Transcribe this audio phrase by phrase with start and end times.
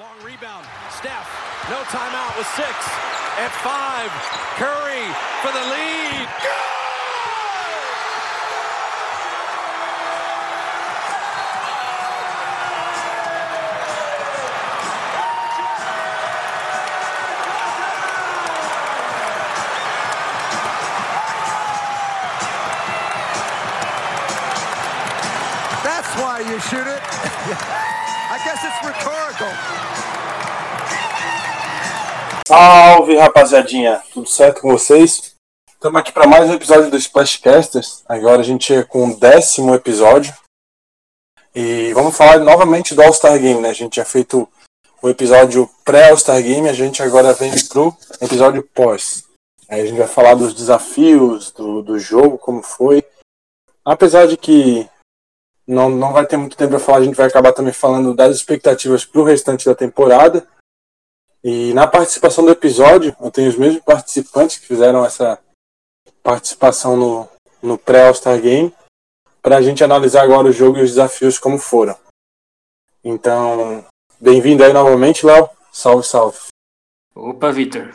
[0.00, 0.64] Long rebound.
[0.88, 1.28] Steph,
[1.68, 2.72] no timeout with six.
[3.36, 4.08] At five,
[4.56, 5.04] Curry
[5.44, 6.24] for the lead.
[6.40, 6.79] That's
[32.48, 35.36] Salve rapaziadinha, tudo certo com vocês?
[35.68, 38.02] Estamos aqui para mais um episódio do Splashcasters.
[38.08, 40.32] Agora a gente chega com o décimo episódio.
[41.54, 43.68] E vamos falar novamente do All-Star Game, né?
[43.68, 44.48] A gente já feito
[45.02, 49.24] o episódio pré-All-Star Game, a gente agora vem pro episódio pós.
[49.68, 53.04] Aí a gente vai falar dos desafios, do, do jogo, como foi.
[53.84, 54.88] Apesar de que
[55.70, 58.34] não, não vai ter muito tempo para falar, a gente vai acabar também falando das
[58.34, 60.46] expectativas para o restante da temporada.
[61.44, 65.38] E na participação do episódio, eu tenho os mesmos participantes que fizeram essa
[66.24, 67.28] participação no,
[67.62, 68.74] no pré-All-Star Game,
[69.40, 71.96] para a gente analisar agora o jogo e os desafios como foram.
[73.02, 73.84] Então,
[74.20, 75.48] bem-vindo aí novamente, Léo.
[75.72, 76.38] Salve, salve.
[77.14, 77.94] Opa, Vitor.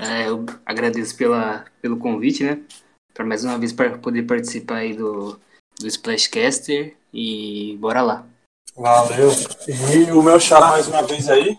[0.00, 2.62] É, eu agradeço pela, pelo convite, né?
[3.12, 5.38] Para mais uma vez para poder participar aí do,
[5.82, 8.26] do Splashcaster e bora lá.
[8.74, 9.30] Valeu.
[9.68, 11.58] E o meu xará mais uma vez aí.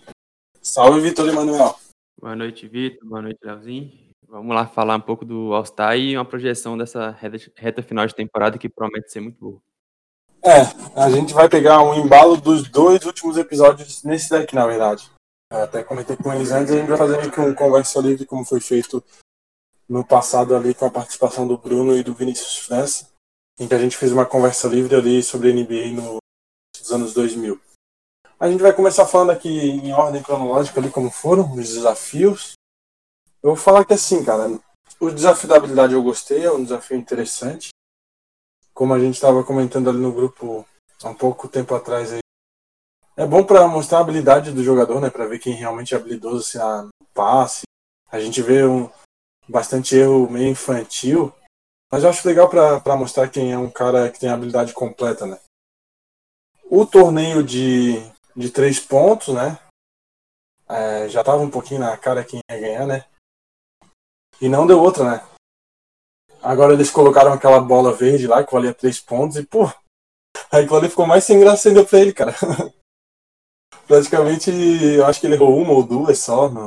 [0.61, 1.75] Salve, Vitor Emanuel.
[2.19, 3.07] Boa noite, Vitor.
[3.07, 3.91] Boa noite, Leozinho.
[4.27, 8.15] Vamos lá falar um pouco do All-Star e uma projeção dessa reta, reta final de
[8.15, 9.61] temporada que promete ser muito boa.
[10.43, 10.61] É,
[10.99, 15.09] a gente vai pegar um embalo dos dois últimos episódios nesse daqui, na verdade.
[15.51, 18.25] Eu até comentei com eles antes, a gente vai fazer meio que um conversa livre,
[18.25, 19.03] como foi feito
[19.87, 23.12] no passado ali com a participação do Bruno e do Vinícius França,
[23.59, 26.17] em que a gente fez uma conversa livre ali sobre NBA no,
[26.79, 27.59] nos anos 2000.
[28.39, 32.53] A gente vai começar falando aqui em ordem cronológica ali como foram os desafios.
[33.41, 34.59] Eu vou falar que assim, cara,
[34.99, 37.69] o desafio da habilidade eu gostei, é um desafio interessante.
[38.73, 40.65] Como a gente estava comentando ali no grupo
[41.03, 42.19] há um pouco tempo atrás aí.
[43.15, 46.43] É bom para mostrar a habilidade do jogador, né, para ver quem realmente é habilidoso
[46.43, 47.61] se assim, no passe.
[48.09, 48.89] A gente vê um
[49.47, 51.31] bastante erro meio infantil,
[51.93, 55.27] mas eu acho legal para mostrar quem é um cara que tem a habilidade completa,
[55.27, 55.39] né?
[56.65, 57.97] O torneio de,
[58.35, 59.59] de três pontos, né?
[60.67, 63.05] É, já tava um pouquinho na cara quem ia ganhar, né?
[64.41, 65.29] E não deu outra, né?
[66.41, 69.65] Agora eles colocaram aquela bola verde lá que valia três pontos e, pô,
[70.51, 72.33] aquilo ali ficou mais sem graça ainda pra ele, cara.
[73.85, 76.65] Praticamente, eu acho que ele errou uma ou duas só, no,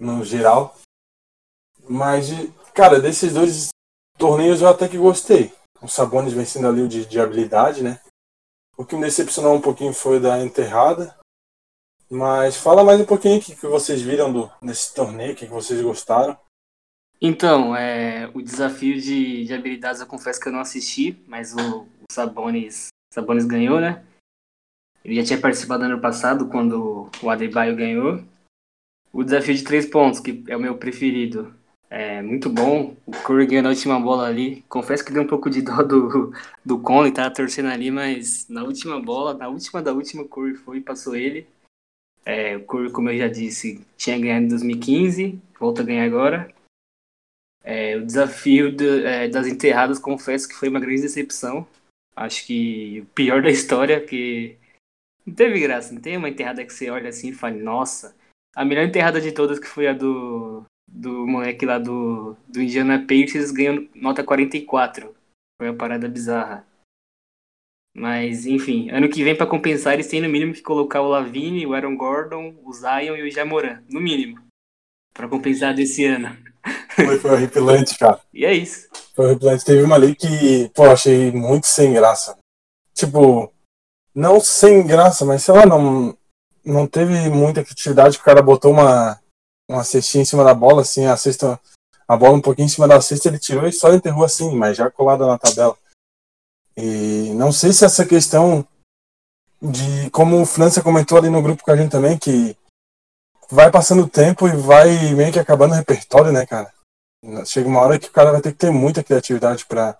[0.00, 0.76] no geral.
[1.88, 2.26] Mas,
[2.74, 3.72] cara, desses dois
[4.18, 5.52] torneios eu até que gostei.
[5.80, 8.00] O Sabonis vencendo ali o de, de habilidade, né?
[8.76, 11.16] O que me decepcionou um pouquinho foi da enterrada.
[12.10, 15.46] Mas fala mais um pouquinho o que, que vocês viram do, desse torneio, o que,
[15.46, 16.38] que vocês gostaram.
[17.20, 21.82] Então, é, o desafio de, de habilidades eu confesso que eu não assisti, mas o,
[21.82, 24.04] o Sabonis, Sabonis ganhou, né?
[25.04, 28.22] Ele já tinha participado ano passado, quando o Adebayo ganhou.
[29.12, 31.54] O desafio de três pontos, que é o meu preferido,
[31.90, 32.96] é muito bom.
[33.06, 34.62] O Curry ganhou na última bola ali.
[34.68, 36.32] Confesso que deu um pouco de dó do,
[36.64, 40.54] do Conley, tava torcendo ali, mas na última bola, na última da última, o Curry
[40.54, 41.46] foi e passou ele.
[42.24, 46.52] É, o Curry, como eu já disse, tinha ganhado em 2015, volta a ganhar agora.
[47.62, 51.66] É, o desafio de, é, das enterradas, confesso que foi uma grande decepção.
[52.16, 54.56] Acho que o pior da história, que
[55.26, 55.92] não teve graça.
[55.92, 58.14] Não tem uma enterrada que você olha assim e fala, nossa.
[58.54, 63.00] A melhor enterrada de todas que foi a do, do moleque lá do, do Indiana
[63.00, 65.12] Pacers ganhando nota 44.
[65.58, 66.64] Foi uma parada bizarra.
[67.96, 71.66] Mas, enfim, ano que vem para compensar eles têm no mínimo que colocar o Lavine,
[71.66, 73.82] o Aaron Gordon, o Zion e o Jamoran.
[73.90, 74.40] No mínimo.
[75.12, 76.36] para compensar desse ano.
[76.94, 78.20] Foi, foi horripilante, cara.
[78.32, 78.88] E é isso.
[79.14, 79.64] Foi horripilante.
[79.64, 82.36] Teve uma ali que, pô, achei muito sem graça.
[82.92, 83.52] Tipo,
[84.14, 86.16] não sem graça, mas sei lá, não,
[86.64, 88.18] não teve muita criatividade.
[88.18, 89.20] O cara botou uma,
[89.70, 91.60] uma cestinha em cima da bola, assim, a cesta,
[92.06, 94.76] a bola um pouquinho em cima da cesta, ele tirou e só enterrou assim, mas
[94.76, 95.76] já colada na tabela.
[96.76, 98.66] E não sei se essa questão
[99.62, 102.56] de, como o França comentou ali no grupo com a gente também, que
[103.50, 106.72] vai passando o tempo e vai meio que acabando o repertório, né, cara?
[107.46, 109.98] Chega uma hora que o cara vai ter que ter muita criatividade para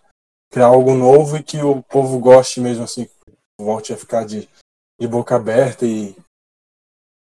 [0.51, 3.09] criar algo novo e que o povo goste mesmo, assim,
[3.59, 4.49] volte a ficar de,
[5.01, 6.15] de boca aberta e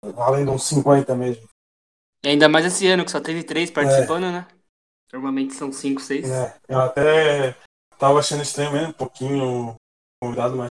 [0.03, 1.50] valendo uns 50 mesmo.
[2.23, 4.33] E ainda mais esse ano, que só teve três participando, é.
[4.33, 4.47] né?
[5.13, 6.29] Normalmente são cinco, seis.
[6.29, 7.57] É, eu até
[7.99, 9.75] tava achando estranho mesmo, um pouquinho
[10.23, 10.69] convidado, mas.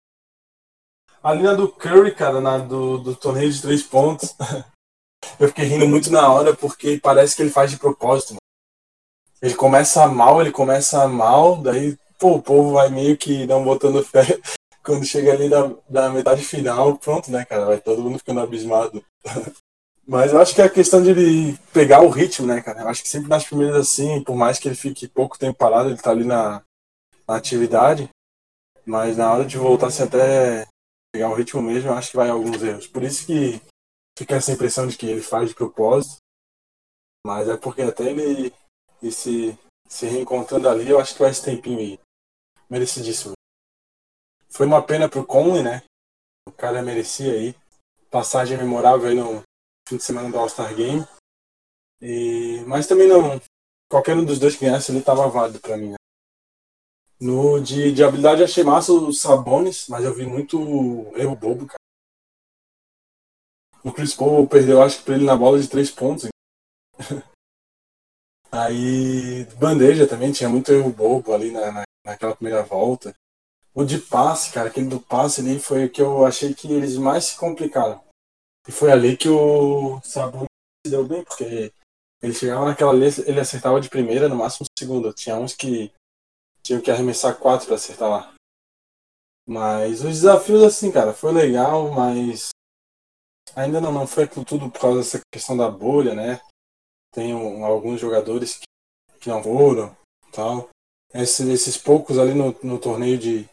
[1.21, 4.35] Ali na do Curry, cara, na do, do torneio de três pontos,
[5.39, 8.31] eu fiquei rindo muito na hora porque parece que ele faz de propósito.
[8.31, 8.39] Mano.
[9.41, 14.03] Ele começa mal, ele começa mal, daí pô, o povo vai meio que não botando
[14.03, 14.23] fé.
[14.83, 17.65] Quando chega ali da, da metade final, pronto, né, cara?
[17.65, 19.03] Vai todo mundo ficando abismado.
[20.05, 22.81] Mas eu acho que é a questão de ele pegar o ritmo, né, cara?
[22.81, 25.89] Eu acho que sempre nas primeiras assim, por mais que ele fique pouco tempo parado,
[25.89, 26.61] ele tá ali na,
[27.27, 28.09] na atividade.
[28.85, 30.67] Mas na hora de voltar se até
[31.13, 32.87] pegar o ritmo mesmo, eu acho que vai alguns erros.
[32.87, 33.61] Por isso que
[34.17, 36.17] fica essa impressão de que ele faz de propósito.
[37.25, 38.53] Mas é porque até ele
[39.01, 39.57] e se,
[39.87, 41.99] se reencontrando ali, eu acho que vai esse tempinho aí.
[42.69, 43.33] Merecidíssimo.
[44.49, 45.83] Foi uma pena pro Conley, né?
[46.47, 47.55] O cara merecia aí.
[48.09, 49.43] Passagem memorável aí no
[49.87, 51.05] fim de semana do All-Star Game.
[52.01, 52.63] E...
[52.67, 53.41] Mas também não.
[53.89, 55.95] Qualquer um dos dois que ganhasse ali tava válido pra mim, né?
[57.19, 60.57] No de, de habilidade achei massa os Sabones, mas eu vi muito
[61.15, 61.77] erro bobo, cara.
[63.83, 66.29] O Chris Paul perdeu, acho que pra ele na bola de três pontos.
[68.51, 73.15] Aí, bandeja também, tinha muito erro bobo ali na, na, naquela primeira volta.
[73.73, 76.97] O de passe, cara, aquele do passe ali foi o que eu achei que eles
[76.97, 78.03] mais se complicaram.
[78.67, 80.47] E foi ali que o Sabonis
[80.85, 81.73] se deu bem, porque
[82.21, 85.13] ele chegava naquela ali, ele acertava de primeira, no máximo segunda.
[85.13, 85.91] Tinha uns que
[86.61, 88.33] tinham que arremessar quatro para acertar lá.
[89.45, 92.49] Mas os desafios, assim, cara, foi legal, mas
[93.55, 96.39] ainda não, não foi aquilo tudo por causa dessa questão da bolha, né?
[97.11, 98.65] Tem um, alguns jogadores que,
[99.19, 99.95] que não foram
[100.31, 100.69] tal.
[101.13, 103.47] Esses, esses poucos ali no, no torneio de,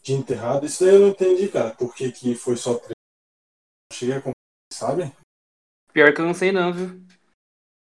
[0.00, 1.74] de enterrado, isso aí eu não entendi, cara.
[1.74, 2.94] Por que, que foi só três?
[4.72, 5.12] Sabe?
[5.92, 7.04] Pior que eu não sei não, viu?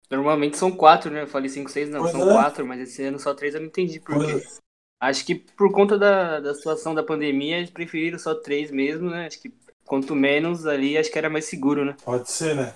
[0.10, 1.24] Normalmente são quatro, né?
[1.24, 2.34] Eu falei cinco, seis, não, pois são é.
[2.34, 4.34] quatro, mas esse ano só três eu não entendi por quê.
[4.34, 4.64] É.
[5.02, 9.26] Acho que por conta da, da situação da pandemia, eles preferiram só três mesmo, né?
[9.26, 9.54] Acho que
[9.86, 11.98] quanto menos ali, acho que era mais seguro, né?
[12.04, 12.76] Pode ser, né?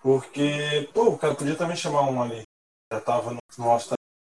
[0.00, 2.42] Porque, pô, o cara podia também chamar um ali.
[2.92, 3.80] Já tava no, no all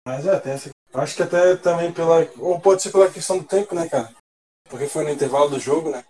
[0.08, 0.70] Mas é, tem essa.
[0.94, 2.20] Acho que até também pela.
[2.38, 4.16] Ou pode ser pela questão do tempo, né, cara?
[4.70, 6.06] Porque foi no intervalo do jogo, né?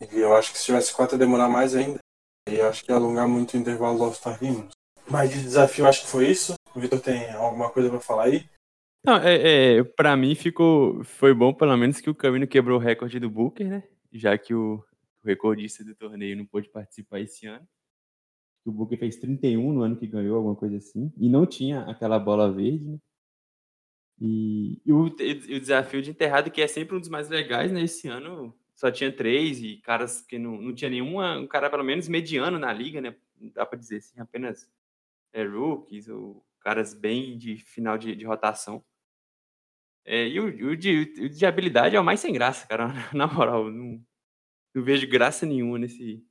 [0.00, 1.98] E eu acho que se tivesse quatro ia demorar mais ainda.
[2.48, 4.38] E acho que ia alongar muito o intervalo do All-Star.
[5.10, 6.54] Mas de desafio acho que foi isso.
[6.74, 8.48] O Vitor tem alguma coisa pra falar aí?
[9.04, 11.02] Não, é, é, mim ficou.
[11.04, 13.82] Foi bom, pelo menos, que o Camino quebrou o recorde do Booker, né?
[14.12, 14.84] Já que o,
[15.22, 17.66] o recordista do torneio não pôde participar esse ano
[18.68, 22.18] o Booker fez 31 no ano que ganhou, alguma coisa assim, e não tinha aquela
[22.18, 22.98] bola verde, né?
[24.20, 27.70] E, e, o, e, o, desafio de enterrado, que é sempre um dos mais legais,
[27.70, 27.82] né?
[27.82, 31.82] Esse ano só tinha três e caras que não, não tinha nenhuma, um cara pelo
[31.82, 33.12] menos mediano na liga, né?
[33.52, 34.70] Dá para dizer assim, apenas
[35.32, 38.84] é, rookies ou caras bem de final de, de rotação.
[40.04, 42.86] É, e o, o, de, o de habilidade é o mais sem graça, cara.
[43.12, 44.00] Na moral, não,
[44.72, 46.24] não vejo graça nenhuma nesse,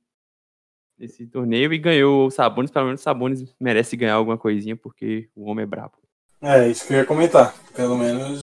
[0.96, 2.70] nesse torneio e ganhou o Sabonis.
[2.70, 5.98] Pelo menos o Sabonis merece ganhar alguma coisinha porque o homem é brabo.
[6.40, 7.54] É, isso que eu ia comentar.
[7.74, 8.38] Pelo menos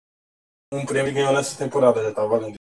[0.73, 2.55] um prêmio ganhou nessa temporada, já tá valendo.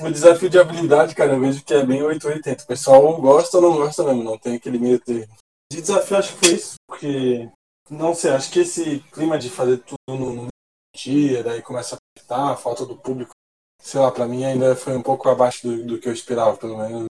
[0.00, 2.64] O desafio de habilidade, cara, eu vejo que é bem 880.
[2.64, 5.34] O pessoal gosta ou não gosta mesmo, não tem aquele meio termo.
[5.70, 7.50] De desafio, acho que foi isso, porque,
[7.90, 10.48] não sei, acho que esse clima de fazer tudo no,
[10.94, 13.32] dia, daí começa a apertar, a falta do público,
[13.80, 16.78] sei lá, pra mim ainda foi um pouco abaixo do, do que eu esperava, pelo
[16.78, 17.06] menos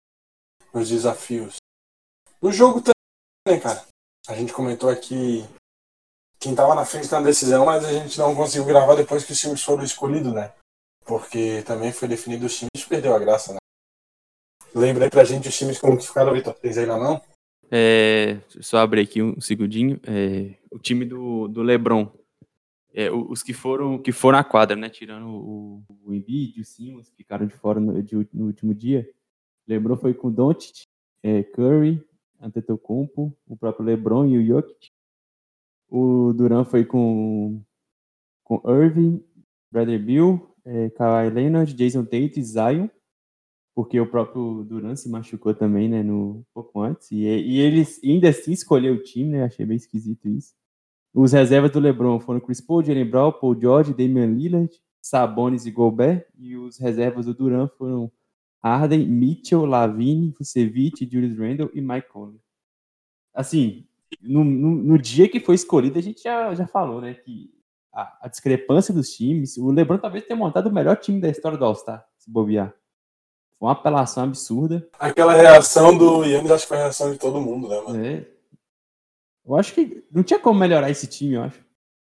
[0.73, 1.55] nos desafios.
[2.41, 3.85] No jogo também, cara.
[4.27, 5.43] A gente comentou aqui
[6.39, 9.39] quem tava na frente na decisão, mas a gente não conseguiu gravar depois que os
[9.39, 10.53] times foram escolhidos, né?
[11.05, 13.57] Porque também foi definido os times perdeu a graça, né?
[14.73, 16.53] Lembra aí pra gente os times como que ficaram, Vitor?
[16.53, 17.21] Tens aí na mão?
[17.69, 19.99] É, só abrir aqui um segundinho.
[20.05, 22.11] É, o time do, do Lebron.
[22.93, 24.89] É, os que foram que foram à quadra, né?
[24.89, 29.09] Tirando o, o Embiid, o Simmons, ficaram de fora no, de, no último dia.
[29.67, 30.83] Lebron foi com Doncic,
[31.23, 32.05] é, Curry,
[32.41, 34.89] Antetokounmpo, o próprio LeBron e o Jokic.
[35.89, 37.61] O Duran foi com,
[38.43, 39.23] com Irving,
[39.71, 42.87] Bradley Bill, é, Kawhi Leonard, Jason Tate e Zion,
[43.73, 48.51] porque o próprio Duran se machucou também, né, no pouco antes, e, e ainda assim
[48.51, 50.53] escolheu o time, né, achei bem esquisito isso.
[51.13, 55.71] Os reservas do LeBron foram Chris Paul, Jalen Brown, Paul George, Damian Lillard, Sabonis e
[55.71, 58.11] Gobert, e os reservas do Duran foram
[58.63, 62.39] Harden, Mitchell, Lavine, Vucevic, Julius Randle e Mike Conley.
[63.33, 63.87] Assim,
[64.21, 67.51] no, no, no, dia que foi escolhido, a gente já, já falou, né, que
[67.93, 71.57] a, a, discrepância dos times, o LeBron talvez tenha montado o melhor time da história
[71.57, 72.73] do All-Star, se bobear.
[73.59, 74.87] Foi uma apelação absurda.
[74.99, 78.05] Aquela reação do Yannis, acho que foi a reação de todo mundo, né, mano?
[78.05, 78.27] É.
[79.45, 81.63] Eu acho que não tinha como melhorar esse time, eu acho.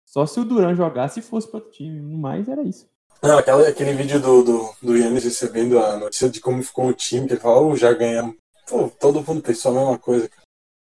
[0.05, 2.01] Só se o Duran jogasse e fosse para outro time.
[2.01, 2.89] No mais, era isso.
[3.23, 6.95] Não, aquela, aquele vídeo do, do, do Yannis recebendo a notícia de como ficou o
[6.95, 8.37] time, que ele falou, oh, já ganhamos.
[8.69, 10.31] Pô, todo mundo pensou a mesma coisa.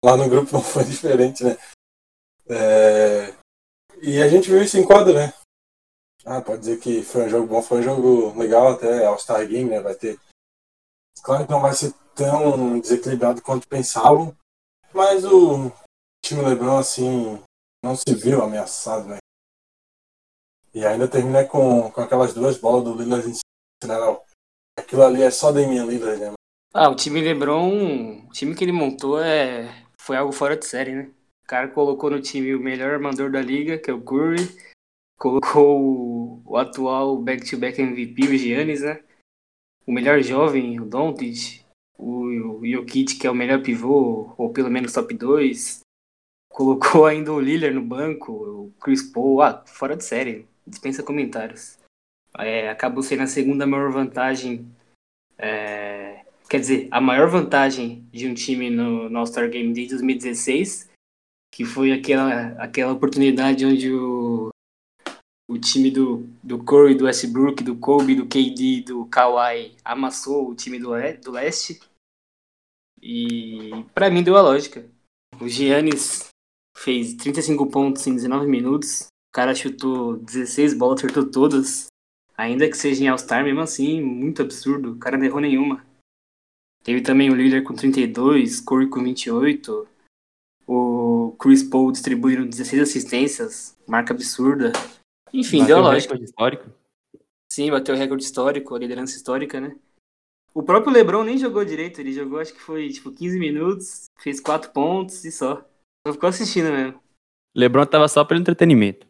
[0.04, 1.58] Lá no grupo não foi diferente, né?
[2.50, 3.34] É...
[4.02, 5.34] E a gente viu isso em quadra, né?
[6.26, 9.70] Ah, pode dizer que foi um jogo bom, foi um jogo legal até All-Star Game,
[9.70, 9.80] né?
[9.80, 10.20] Vai ter.
[11.22, 14.36] Claro que não vai ser tão desequilibrado quanto pensavam,
[14.92, 15.72] mas o
[16.26, 17.40] time LeBron, assim,
[17.84, 19.18] não se viu ameaçado, né?
[20.74, 24.22] E ainda termina com, com aquelas duas bolas do Lillard em cima.
[24.80, 26.34] Aquilo ali é só Damian Lillard, né?
[26.74, 30.96] Ah, o time LeBron, o time que ele montou é foi algo fora de série,
[30.96, 31.12] né?
[31.52, 34.38] Cara colocou no time o melhor armador da liga, que é o Curry,
[35.20, 39.04] colocou o, atual back-to-back MVP, o Giannis, né?
[39.86, 41.66] O melhor jovem, o Doncic,
[41.98, 45.82] o, Jokic, que é o melhor pivô, ou pelo menos top 2.
[46.48, 51.78] Colocou ainda o Lillard no banco, o Chris Paul, ah, fora de série dispensa comentários.
[52.38, 54.74] É, acabou sendo a segunda maior vantagem.
[55.38, 60.91] É, quer dizer, a maior vantagem de um time no, no All-Star Game desde 2016,
[61.52, 64.50] que foi aquela, aquela oportunidade onde o,
[65.50, 70.56] o time do, do Curry, do Westbrook, do Kobe, do KD, do Kawhi amassou o
[70.56, 70.92] time do,
[71.22, 71.80] do leste.
[73.02, 74.90] E para mim deu a lógica.
[75.40, 76.30] O Giannis
[76.78, 81.88] fez 35 pontos em 19 minutos, o cara chutou 16 bolas, acertou todas.
[82.38, 84.94] Ainda que seja em All-Star, mesmo assim, muito absurdo.
[84.94, 85.86] O cara não errou nenhuma.
[86.84, 89.88] Teve também o líder com 32, Curry com 28.
[91.42, 94.72] Chris Paul distribuindo 16 assistências, marca absurda.
[95.34, 96.14] Enfim, bateu deu lógica.
[96.14, 96.70] Recorde histórico.
[97.52, 99.76] Sim, bateu o recorde histórico, a liderança histórica, né?
[100.54, 104.40] O próprio LeBron nem jogou direito, ele jogou acho que foi tipo 15 minutos, fez
[104.40, 105.66] 4 pontos e só.
[106.06, 107.02] Só ficou assistindo mesmo.
[107.56, 109.08] LeBron tava só pelo entretenimento.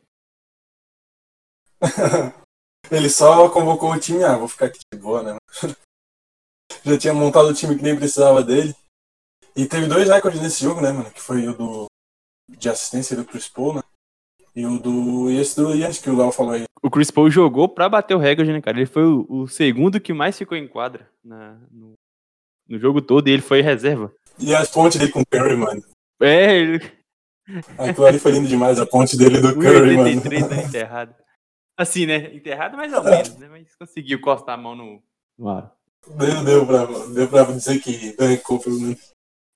[2.89, 5.37] Ele só convocou o time, ah, vou ficar aqui de boa, né?
[6.85, 8.75] Já tinha montado o time que nem precisava dele.
[9.55, 11.11] E teve dois recordes nesse jogo, né, mano?
[11.11, 11.90] Que foi o do
[12.61, 13.81] de assistência do Chris Paul, né?
[14.55, 15.31] E o do.
[15.31, 16.65] E esse do Yannis que o Léo falou aí.
[16.83, 18.77] O Chris Paul jogou pra bater o recorde, né, cara?
[18.77, 21.93] Ele foi o, o segundo que mais ficou em quadra na, no,
[22.67, 24.13] no, jogo todo e ele foi reserva.
[24.39, 25.81] E as pontes dele com o Curry, mano.
[26.21, 26.91] É, ele.
[27.77, 30.55] Aquilo ali foi lindo demais, a ponte dele do Curry, 83 mano.
[30.55, 31.15] Tá enterrado.
[31.77, 32.33] Assim, né?
[32.35, 33.47] Enterrado mais ou menos, né?
[33.49, 35.01] Mas conseguiu cortar a mão no,
[35.37, 35.73] no ar.
[36.17, 39.10] Deu, deu, pra, deu pra dizer que arrancou pelo menos.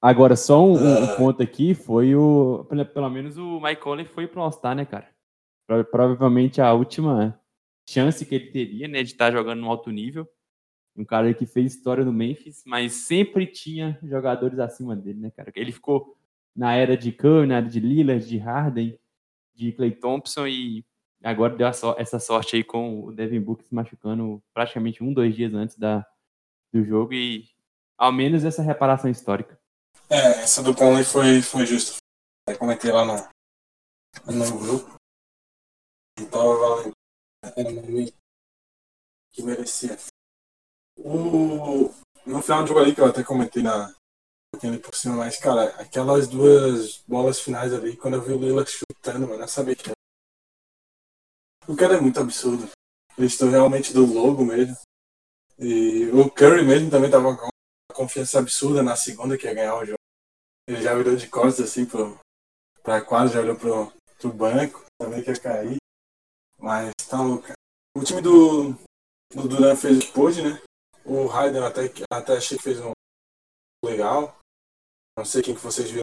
[0.05, 1.15] Agora, só um, um, ah.
[1.17, 2.63] ponto aqui, foi o.
[2.93, 5.09] Pelo menos o Mike Conley foi pro All-Star, né, cara?
[5.65, 7.41] Provavelmente a última
[7.89, 10.29] chance que ele teria, né, de estar tá jogando no alto nível.
[10.95, 15.51] Um cara que fez história no Memphis, mas sempre tinha jogadores acima dele, né, cara?
[15.55, 16.15] Ele ficou
[16.55, 18.99] na era de Curry, na era de Lillard, de Harden,
[19.55, 20.85] de Clay Thompson e
[21.23, 25.35] agora deu so essa sorte aí com o Devin Book se machucando praticamente um, dois
[25.35, 26.05] dias antes da,
[26.71, 27.45] do jogo e
[27.97, 29.59] ao menos essa reparação histórica.
[30.09, 31.97] É, essa do Conley foi, foi justo.
[32.47, 33.15] Eu comentei lá no,
[34.31, 34.95] no grupo.
[36.19, 36.91] E tava valendo.
[37.55, 38.05] Era um
[39.31, 39.97] que merecia.
[40.97, 41.91] O,
[42.25, 43.93] no final do jogo ali, que eu até comentei na,
[44.63, 48.65] ali por cima, mas, cara, aquelas duas bolas finais ali, quando eu vi o Lila
[48.65, 49.91] chutando, mano, eu sabia que
[51.67, 52.69] o cara é muito absurdo.
[53.17, 54.77] Eles estão realmente do logo mesmo.
[55.57, 57.49] E o Curry mesmo também tava com
[57.95, 59.99] confiança absurda na segunda que ia ganhar o jogo.
[60.67, 62.19] Ele já virou de costas assim pro,
[62.83, 65.77] pra quase, já olhou pro, pro banco, também que ia cair.
[66.59, 67.47] Mas tá louco.
[67.95, 68.73] O time do,
[69.33, 70.61] do Duran fez o que pôde, né?
[71.05, 72.91] O Raiden até, até achei que fez um
[73.83, 74.37] legal.
[75.17, 76.01] Não sei quem que vocês viram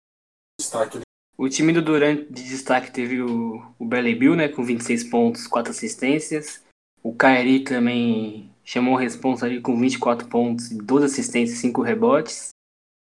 [0.58, 1.00] destaque
[1.42, 5.46] o time do Durant de destaque teve o, o Bradley Bill, né, com 26 pontos,
[5.49, 6.62] 4 assistências.
[7.02, 12.49] O Kyrie também chamou a responsa ali com 24 pontos, 12 assistências e 5 rebotes.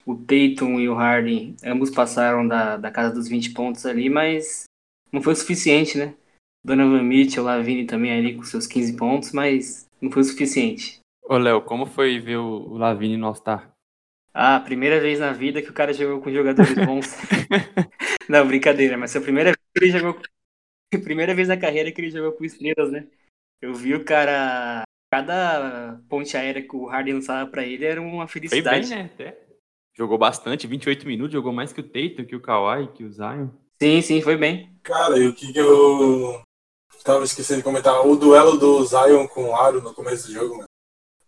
[0.05, 4.63] O Tatum e o Harden, ambos passaram da, da casa dos 20 pontos ali, mas
[5.11, 6.15] não foi o suficiente, né?
[6.63, 10.99] Donovan Mitchell, Lavine também ali com seus 15 pontos, mas não foi o suficiente.
[11.23, 13.71] Ô, Léo, como foi ver o Lavine no All-Star?
[14.33, 17.07] Ah, primeira vez na vida que o cara jogou com jogadores bons.
[18.29, 20.21] Não, brincadeira, mas foi a primeira vez que ele jogou.
[21.03, 23.07] Primeira vez na carreira que ele jogou com estrelas, né?
[23.61, 24.83] Eu vi o cara.
[25.11, 28.87] Cada ponte aérea que o Harden lançava pra ele era uma felicidade.
[28.87, 29.11] Foi bem, né?
[29.13, 29.37] Até.
[29.93, 33.49] Jogou bastante, 28 minutos, jogou mais que o Tatum, que o Kawhi, que o Zion.
[33.81, 34.73] Sim, sim, foi bem.
[34.83, 36.41] Cara, e o que, que eu
[37.03, 38.07] tava esquecendo de comentar?
[38.07, 40.69] O duelo do Zion com o Aro no começo do jogo, mano.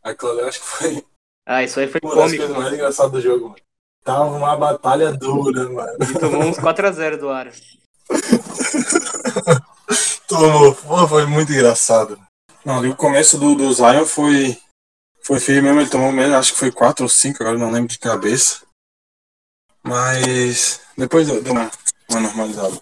[0.02, 1.04] Aquilo eu acho que foi
[1.46, 2.22] ah, isso aí foi uma cômico.
[2.22, 3.62] Uma das coisas mais engraçadas do jogo, mano.
[4.04, 5.98] Tava uma batalha dura, mano.
[6.00, 7.52] Ele tomou uns 4x0 do Ara.
[10.28, 10.74] tomou.
[10.74, 12.18] Pô, foi muito engraçado.
[12.65, 14.58] Não, ali o começo do, do Zion foi,
[15.22, 17.89] foi feio mesmo, ele tomou menos, acho que foi 4 ou 5, agora não lembro
[17.89, 18.65] de cabeça.
[19.84, 21.70] Mas depois deu uma,
[22.10, 22.82] uma normalizada.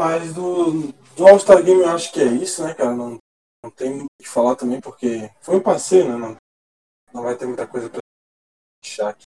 [0.00, 2.94] Mas do, do All-Star Game eu acho que é isso, né, cara?
[2.94, 3.18] Não,
[3.64, 6.16] não tem muito o que falar também, porque foi um passeio, né?
[6.16, 6.36] Não,
[7.14, 8.00] não vai ter muita coisa pra
[8.82, 9.24] deixar aqui.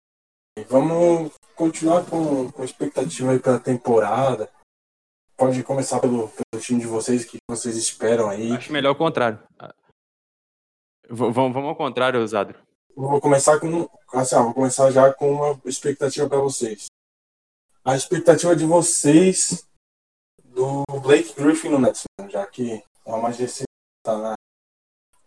[0.57, 4.49] E vamos continuar com, com expectativa aí pra temporada.
[5.37, 8.51] Pode começar pelo, pelo time de vocês, o que vocês esperam aí.
[8.51, 9.39] Acho melhor o contrário.
[11.09, 12.59] V vamos, ao contrário, Zadro.
[12.95, 13.89] Vou começar com.
[14.13, 16.85] Assim, ó, vou começar já com uma expectativa para vocês.
[17.83, 19.67] A expectativa de vocês
[20.43, 22.29] do Blake Griffin no Nets, né?
[22.29, 23.67] já que é o mais recente,
[24.03, 24.33] tá, na,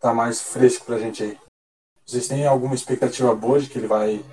[0.00, 1.38] tá mais fresco pra gente aí.
[2.04, 4.24] Vocês têm alguma expectativa boa de que ele vai,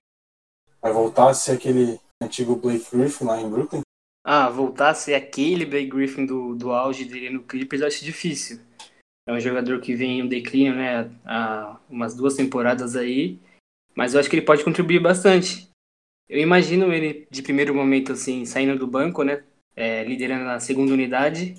[0.81, 3.81] vai voltar a ser aquele antigo Blake Griffin lá em Brooklyn?
[4.23, 8.03] Ah, voltar a ser aquele Blake Griffin do, do auge dele no Clippers eu acho
[8.03, 8.59] difícil.
[9.27, 13.39] É um jogador que vem em um declínio, né, há umas duas temporadas aí,
[13.95, 15.67] mas eu acho que ele pode contribuir bastante.
[16.29, 19.43] Eu imagino ele de primeiro momento assim, saindo do banco, né,
[19.75, 21.55] é, liderando na segunda unidade.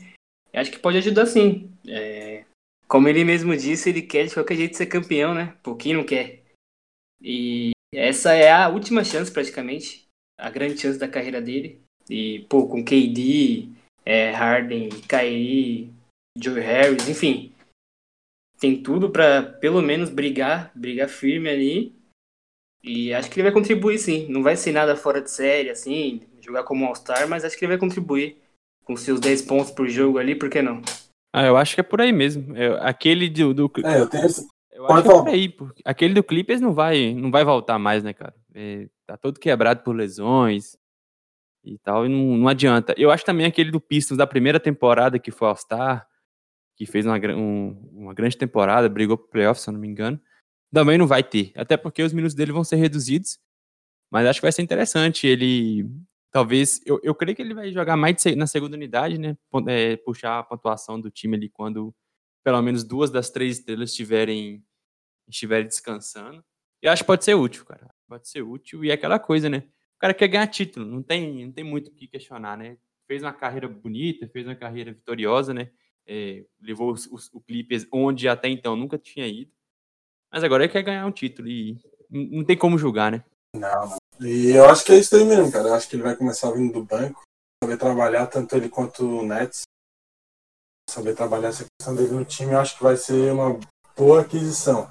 [0.53, 1.71] Eu acho que pode ajudar sim.
[1.89, 2.45] É,
[2.89, 5.55] como ele mesmo disse, ele quer de qualquer jeito ser campeão, né?
[5.63, 6.43] Pouquinho não quer.
[7.21, 10.07] E essa é a última chance praticamente,
[10.39, 11.81] a grande chance da carreira dele.
[12.09, 13.69] E pô, com KD,
[14.05, 15.93] é, Harden, Kyrie,
[16.39, 17.53] Joe Harris, enfim,
[18.59, 21.97] tem tudo para pelo menos brigar, brigar firme ali.
[22.83, 24.29] E acho que ele vai contribuir sim.
[24.29, 27.73] Não vai ser nada fora de série, assim, jogar como All-Star, mas acho que ele
[27.73, 28.37] vai contribuir
[28.85, 30.81] com seus 10 pontos por jogo ali, por que não?
[31.35, 32.57] Ah, eu acho que é por aí mesmo.
[32.57, 34.29] Eu, aquele do, do É, eu tenho
[34.77, 35.25] eu Pode acho que é falar.
[35.25, 35.49] por aí.
[35.49, 38.35] porque Aquele do Clippers não vai, não vai voltar mais, né, cara?
[38.55, 40.77] É, tá todo quebrado por lesões
[41.65, 42.95] e tal, e não, não adianta.
[42.97, 46.07] Eu acho também aquele do Pistons da primeira temporada que foi All-Star,
[46.77, 50.21] que fez uma, um- uma grande temporada, brigou pro playoff, se eu não me engano,
[50.73, 51.53] também não vai ter.
[51.57, 53.39] Até porque os minutos dele vão ser reduzidos.
[54.11, 55.27] Mas acho que vai ser interessante.
[55.27, 55.89] Ele.
[56.33, 56.81] Talvez.
[56.87, 59.37] Eu, eu creio que ele vai jogar mais na segunda unidade, né?
[59.69, 61.95] é, puxar a pontuação do time ali quando
[62.45, 64.63] pelo menos duas das três estrelas estiverem,
[65.29, 66.45] estiverem descansando.
[66.83, 67.91] E acho que pode ser útil, cara.
[68.09, 68.85] Pode ser útil.
[68.85, 69.65] E é aquela coisa, né?
[69.97, 72.77] O cara quer ganhar título, não tem, não tem muito o que questionar, né?
[73.09, 75.71] Fez uma carreira bonita, fez uma carreira vitoriosa, né?
[76.07, 79.51] É, levou os- os- o Clippers onde até então nunca tinha ido.
[80.33, 81.79] Mas agora ele quer ganhar um título e
[82.11, 83.25] não tem como julgar, né?
[83.55, 83.97] Não.
[84.21, 85.69] E eu acho que é isso aí mesmo, cara.
[85.69, 87.23] Eu acho que ele vai começar vindo do banco,
[87.63, 89.63] saber trabalhar, tanto ele quanto o Nets.
[90.89, 93.59] Saber trabalhar essa questão dele no time, eu acho que vai ser uma
[93.97, 94.89] boa aquisição.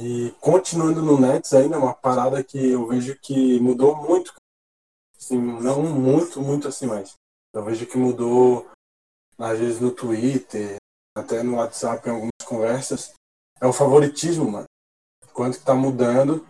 [0.00, 4.34] E continuando no Nets ainda, uma parada que eu vejo que mudou muito.
[5.16, 7.14] Assim, não muito, muito assim mais.
[7.54, 8.68] Eu vejo que mudou,
[9.38, 10.76] às vezes no Twitter,
[11.16, 13.12] até no WhatsApp, em algumas conversas.
[13.60, 14.66] É o favoritismo, mano.
[15.32, 16.46] Quanto que tá mudando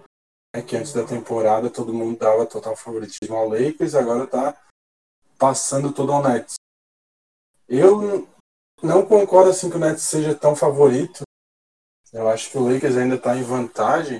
[0.54, 4.56] é que antes da temporada todo mundo dava total favoritismo ao Lakers, agora tá
[5.38, 6.54] passando todo ao Nets.
[7.68, 8.26] Eu
[8.82, 11.22] não concordo assim que o Nets seja tão favorito.
[12.12, 14.18] Eu acho que o Lakers ainda está em vantagem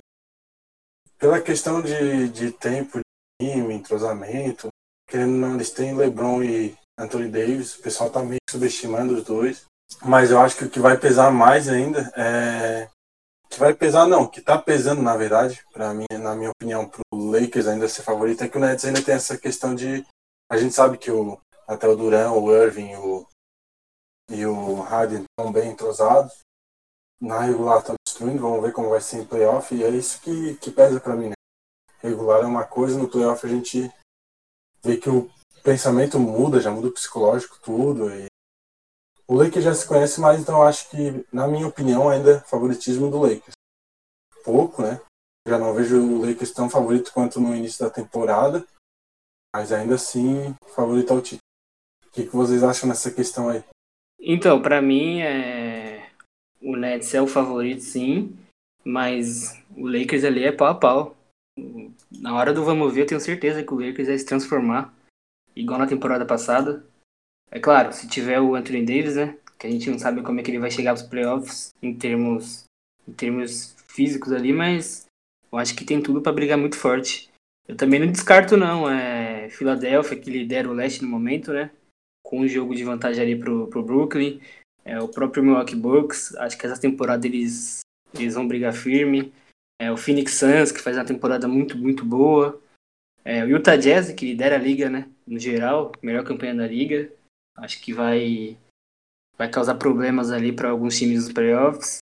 [1.19, 4.69] pela questão de, de tempo, de time, entrosamento.
[5.09, 7.77] Querendo não, eles têm LeBron e Anthony Davis.
[7.77, 9.65] O pessoal tá meio subestimando os dois.
[10.03, 12.89] Mas eu acho que o que vai pesar mais ainda é
[13.49, 17.03] que vai pesar não, que tá pesando na verdade, para mim, na minha opinião, pro
[17.13, 20.05] Lakers ainda ser favorito é que o Nets ainda tem essa questão de
[20.51, 23.27] a gente sabe que o até o Duran, o Irving, o
[24.31, 26.41] e o Harden estão bem entrosados.
[27.21, 30.55] Na regular estão destruindo, vamos ver como vai ser em playoff e é isso que,
[30.57, 31.35] que pesa para mim, né?
[32.01, 33.91] Regular é uma coisa, no playoff a gente
[34.85, 35.29] vê que o
[35.69, 38.11] pensamento muda, já muda o psicológico, tudo.
[38.11, 38.25] E
[39.27, 43.11] o Lakers já se conhece mais, então acho que, na minha opinião, ainda é favoritismo
[43.11, 43.53] do Lakers.
[44.43, 44.99] Pouco, né?
[45.47, 48.67] Já não vejo o Lakers tão favorito quanto no início da temporada,
[49.55, 51.43] mas ainda assim favorito ao título.
[52.07, 53.63] O que, que vocês acham nessa questão aí?
[54.19, 56.11] Então, pra mim, é...
[56.63, 58.35] o Nets é o favorito, sim,
[58.83, 61.17] mas o Lakers ali é pau a pau.
[62.11, 64.95] Na hora do vamos ver, eu tenho certeza que o Lakers vai se transformar,
[65.59, 66.85] igual na temporada passada.
[67.51, 70.43] É claro, se tiver o Anthony Davis, né, que a gente não sabe como é
[70.43, 72.65] que ele vai chegar aos playoffs em termos,
[73.07, 75.07] em termos físicos ali, mas
[75.51, 77.29] eu acho que tem tudo pra brigar muito forte.
[77.67, 81.71] Eu também não descarto, não, é Filadélfia, que lidera o leste no momento, né,
[82.23, 84.41] com um jogo de vantagem ali pro, pro Brooklyn.
[84.85, 87.81] É, o próprio Milwaukee Bucks, acho que essa temporada eles,
[88.15, 89.33] eles vão brigar firme.
[89.81, 92.61] É, o Phoenix Suns, que faz uma temporada muito, muito boa.
[93.25, 95.09] É, o Utah Jazz, que lidera a liga, né?
[95.29, 97.13] No geral, melhor campanha da liga.
[97.57, 98.57] Acho que vai
[99.37, 101.99] vai causar problemas ali para alguns times dos playoffs.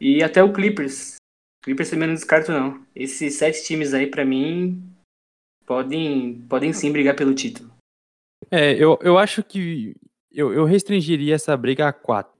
[0.00, 1.16] E até o Clippers.
[1.62, 2.84] Clippers também não descarto, não.
[2.94, 4.82] Esses sete times aí, para mim,
[5.64, 7.72] podem, podem sim brigar pelo título.
[8.50, 9.94] É, eu, eu acho que
[10.32, 12.32] eu, eu restringiria essa briga a quatro.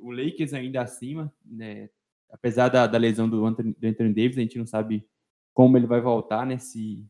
[0.00, 1.90] O Lakers ainda acima, né?
[2.30, 5.06] Apesar da, da lesão do Anthony, do Anthony Davis, a gente não sabe
[5.54, 7.06] como ele vai voltar nesse.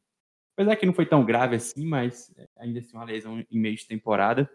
[0.57, 3.87] Apesar que não foi tão grave assim, mas ainda assim uma lesão em meio de
[3.87, 4.51] temporada.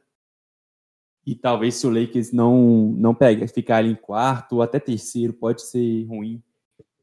[1.23, 5.61] E talvez se o Lakers não não pega, ficar em quarto ou até terceiro, pode
[5.61, 6.41] ser ruim,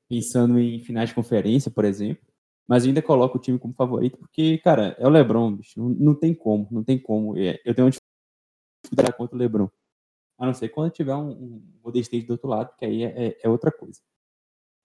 [0.08, 2.26] pensando em finais de conferência, por exemplo.
[2.66, 5.80] Mas ainda coloco o time como favorito, porque, cara, é o LeBron, bicho.
[5.80, 7.38] Não, não tem como, não tem como.
[7.38, 7.92] É, eu tenho uma
[8.82, 9.70] dificuldade contra o LeBron.
[10.37, 11.62] A não ser quando tiver um, um
[12.26, 14.00] do outro lado, que aí é, é, é outra coisa.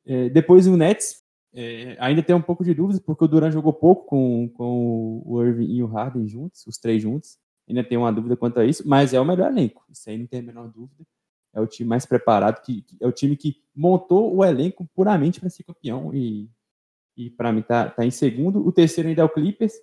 [0.05, 1.22] É, depois o Nets,
[1.53, 5.43] é, ainda tem um pouco de dúvidas, porque o Duran jogou pouco com, com o
[5.43, 7.37] Irving e o Harden juntos, os três juntos.
[7.67, 9.85] Ainda tem uma dúvida quanto a isso, mas é o melhor elenco.
[9.89, 11.05] Isso aí não tem a menor dúvida.
[11.53, 15.39] É o time mais preparado, que, que é o time que montou o elenco puramente
[15.39, 16.49] para ser campeão e,
[17.15, 18.65] e para mim tá, tá em segundo.
[18.65, 19.73] O terceiro ainda é o Clippers,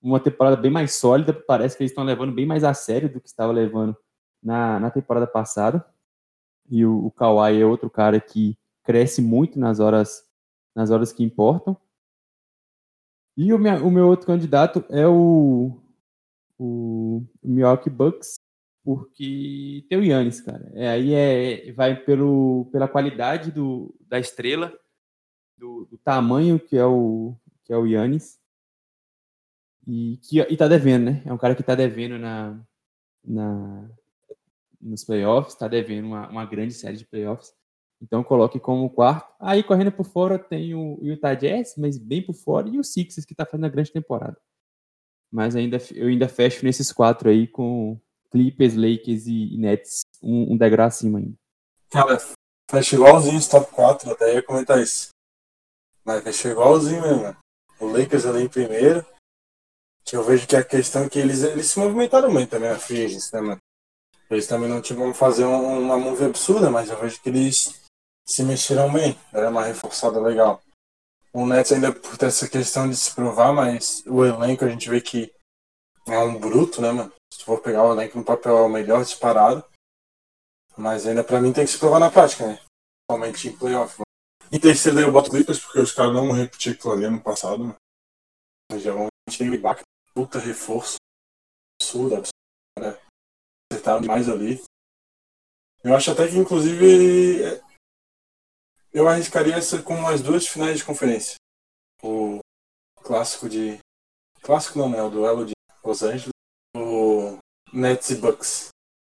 [0.00, 1.32] uma temporada bem mais sólida.
[1.32, 3.94] Parece que eles estão levando bem mais a sério do que estava levando
[4.42, 5.84] na, na temporada passada.
[6.70, 10.22] E o, o Kawhi é outro cara que cresce muito nas horas,
[10.74, 11.76] nas horas que importam.
[13.36, 15.80] E o, minha, o meu outro candidato é o,
[16.58, 18.38] o Milwaukee Bucks,
[18.84, 20.70] porque tem o Yannis, cara.
[20.74, 24.72] É, aí é, vai pelo, pela qualidade do, da estrela,
[25.56, 28.38] do, do tamanho que é o, que é o Yannis.
[29.86, 31.22] E, que, e tá devendo, né?
[31.26, 32.58] É um cara que tá devendo na,
[33.22, 33.90] na,
[34.80, 37.54] nos playoffs, está devendo uma, uma grande série de playoffs.
[38.04, 39.34] Então coloque como quarto.
[39.40, 43.24] Aí correndo por fora tem o Utah Jazz, mas bem por fora, e o Sixers
[43.24, 44.36] que está fazendo a grande temporada.
[45.32, 47.98] Mas ainda eu ainda fecho nesses quatro aí com
[48.30, 51.34] Clippers, Lakers e, Nets, um, um degrau acima ainda.
[51.90, 52.18] Cara,
[52.70, 55.08] fecha igualzinho os top 4, até ia comentar isso.
[56.04, 57.36] Mas fecha igualzinho mesmo.
[57.80, 59.04] O Lakers ali em primeiro.
[60.04, 62.78] Que eu vejo que a questão é que eles, eles se movimentaram muito também a
[62.78, 63.60] free né, mano?
[64.30, 67.84] Eles também não tinham como fazer uma move absurda, mas eu vejo que eles
[68.26, 69.18] se mexeram bem.
[69.32, 70.62] Era uma reforçada legal.
[71.32, 74.88] O Nets ainda por ter essa questão de se provar, mas o elenco a gente
[74.88, 75.34] vê que
[76.06, 77.12] é um bruto, né, mano?
[77.32, 79.64] Se for pegar o elenco no papel é o melhor disparado.
[80.76, 82.60] Mas ainda pra mim tem que se provar na prática, né?
[83.06, 84.00] Principalmente em playoff.
[84.52, 87.58] Em terceiro eu boto Clippers porque os caras não vão repetir aquilo ali ano passado,
[87.58, 87.76] mano.
[88.76, 89.74] Já vão ter um
[90.14, 90.96] puta reforço
[91.80, 92.32] absurdo, absurdo.
[92.78, 92.98] Né?
[93.72, 94.62] acertaram demais ali.
[95.82, 97.60] Eu acho até que, inclusive,
[98.94, 101.34] eu arriscaria essa com as duas finais de conferência.
[102.02, 102.38] O
[103.02, 103.78] clássico de.
[104.40, 105.02] Clássico não, né?
[105.02, 105.52] O duelo de
[105.82, 106.30] Los Angeles.
[106.76, 107.38] O
[107.72, 108.68] Nets e Bucks.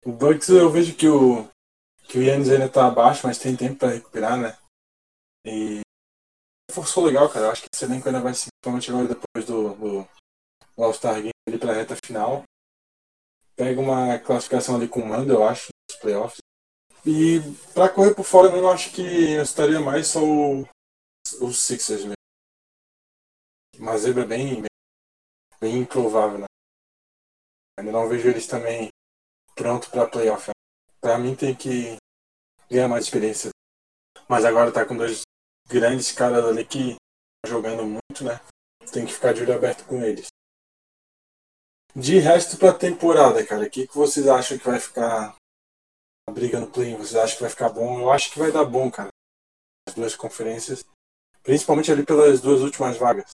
[0.05, 1.49] O Bucks eu vejo que o.
[2.05, 4.57] Que o Yannis ainda tá abaixo, mas tem tempo para recuperar, né?
[5.45, 5.81] E.
[6.71, 7.47] Forçou legal, cara.
[7.47, 8.49] Eu acho que esse elenco ainda vai se.
[8.63, 9.75] Principalmente agora depois do,
[10.77, 12.45] do All-Star Game ali pra reta final
[13.57, 16.39] pega uma classificação ali com o Mando, eu acho, nos playoffs.
[17.07, 17.39] E
[17.75, 20.63] para correr por fora, eu acho que eu estaria mais só o,
[21.41, 22.15] o Sixers mesmo.
[23.79, 24.71] Uma zebra bem, bem,
[25.61, 26.47] bem improvável, né?
[27.79, 28.89] Ainda não vejo eles também
[29.55, 30.51] pronto para playoff.
[31.01, 31.97] Para mim tem que
[32.71, 33.51] ganhar mais experiência.
[34.27, 35.23] Mas agora tá com dois
[35.69, 36.97] grandes caras ali que
[37.47, 38.41] jogando muito, né?
[38.91, 40.29] Tem que ficar de olho aberto com eles.
[41.95, 45.37] De resto pra temporada, cara, o que, que vocês acham que vai ficar
[46.31, 46.95] briga no play?
[46.97, 48.01] Vocês acham que vai ficar bom?
[48.01, 49.09] Eu acho que vai dar bom, cara.
[49.89, 50.85] As duas conferências.
[51.43, 53.31] Principalmente ali pelas duas últimas vagas.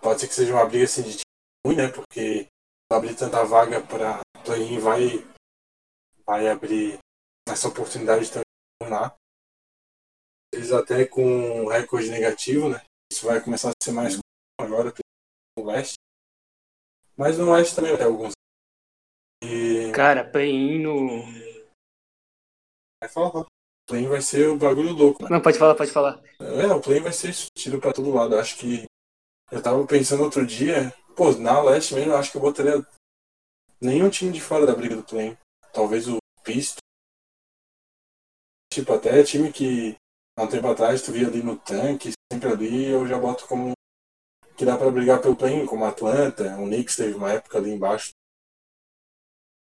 [0.00, 1.22] Pode ser que seja uma briga assim de time
[1.66, 1.88] ruim, né?
[1.88, 2.46] Porque
[2.90, 5.18] abrir tanta vaga para play-in vai,
[6.24, 6.98] vai abrir
[7.48, 8.42] essa oportunidade de
[8.80, 9.16] tornar.
[10.52, 12.82] Eles até com um recorde negativo, né?
[13.12, 14.18] Isso vai começar a ser mais
[14.60, 14.92] agora
[15.58, 15.94] no leste.
[17.16, 18.32] Mas no Oeste também vai ter alguns.
[19.42, 19.77] E...
[19.98, 21.24] Cara, play-in no.
[23.02, 23.46] Vai falar.
[23.84, 25.24] Play-in vai ser o bagulho louco.
[25.24, 25.28] Né?
[25.28, 26.22] Não, pode falar, pode falar.
[26.38, 28.38] É, o play-in vai ser tiro pra todo lado.
[28.38, 28.84] acho que.
[29.50, 30.94] Eu tava pensando outro dia.
[31.16, 32.86] Pô, na Leste mesmo, eu acho que eu botaria
[33.80, 35.36] nenhum time de fora da briga do play-in.
[35.72, 36.78] Talvez o Pisto.
[38.72, 39.96] Tipo, até time que
[40.38, 43.72] há um tempo atrás tu via ali no tanque, sempre ali, eu já boto como
[44.56, 48.12] que dá para brigar pelo play como Atlanta, o Knicks teve uma época ali embaixo.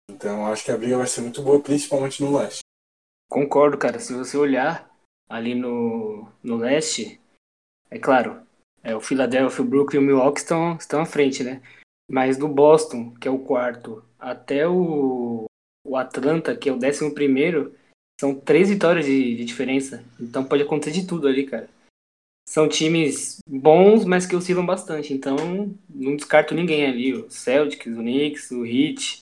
[0.10, 2.62] Então acho que a briga vai ser muito boa, principalmente no leste.
[3.30, 4.00] Concordo, cara.
[4.00, 4.90] Se você olhar
[5.30, 7.22] ali no, no leste,
[7.92, 8.42] é claro,
[8.84, 11.62] é, o Philadelphia, o Brooklyn e o Milwaukee estão, estão à frente, né?
[12.10, 15.46] Mas do Boston, que é o quarto, até o,
[15.86, 17.76] o Atlanta, que é o décimo primeiro,
[18.20, 20.04] são três vitórias de, de diferença.
[20.20, 21.70] Então pode acontecer de tudo ali, cara.
[22.48, 25.14] São times bons, mas que oscilam bastante.
[25.14, 25.38] Então
[25.88, 27.14] não descarto ninguém ali.
[27.14, 29.20] O Celtics, o Knicks, o Heat,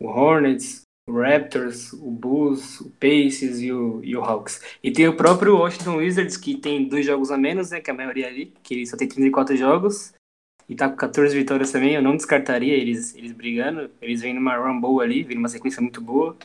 [0.00, 4.60] o Hornets, o Raptors, o Bulls, o Pacers e o, e o Hawks.
[4.82, 7.80] E tem o próprio Washington Wizards, que tem dois jogos a menos, né?
[7.80, 10.12] Que é a maioria ali, que só tem 34 jogos.
[10.68, 11.94] E tá com 14 vitórias também.
[11.94, 13.90] Eu não descartaria eles, eles brigando.
[14.02, 16.36] Eles vêm numa run boa ali, vêm numa sequência muito boa.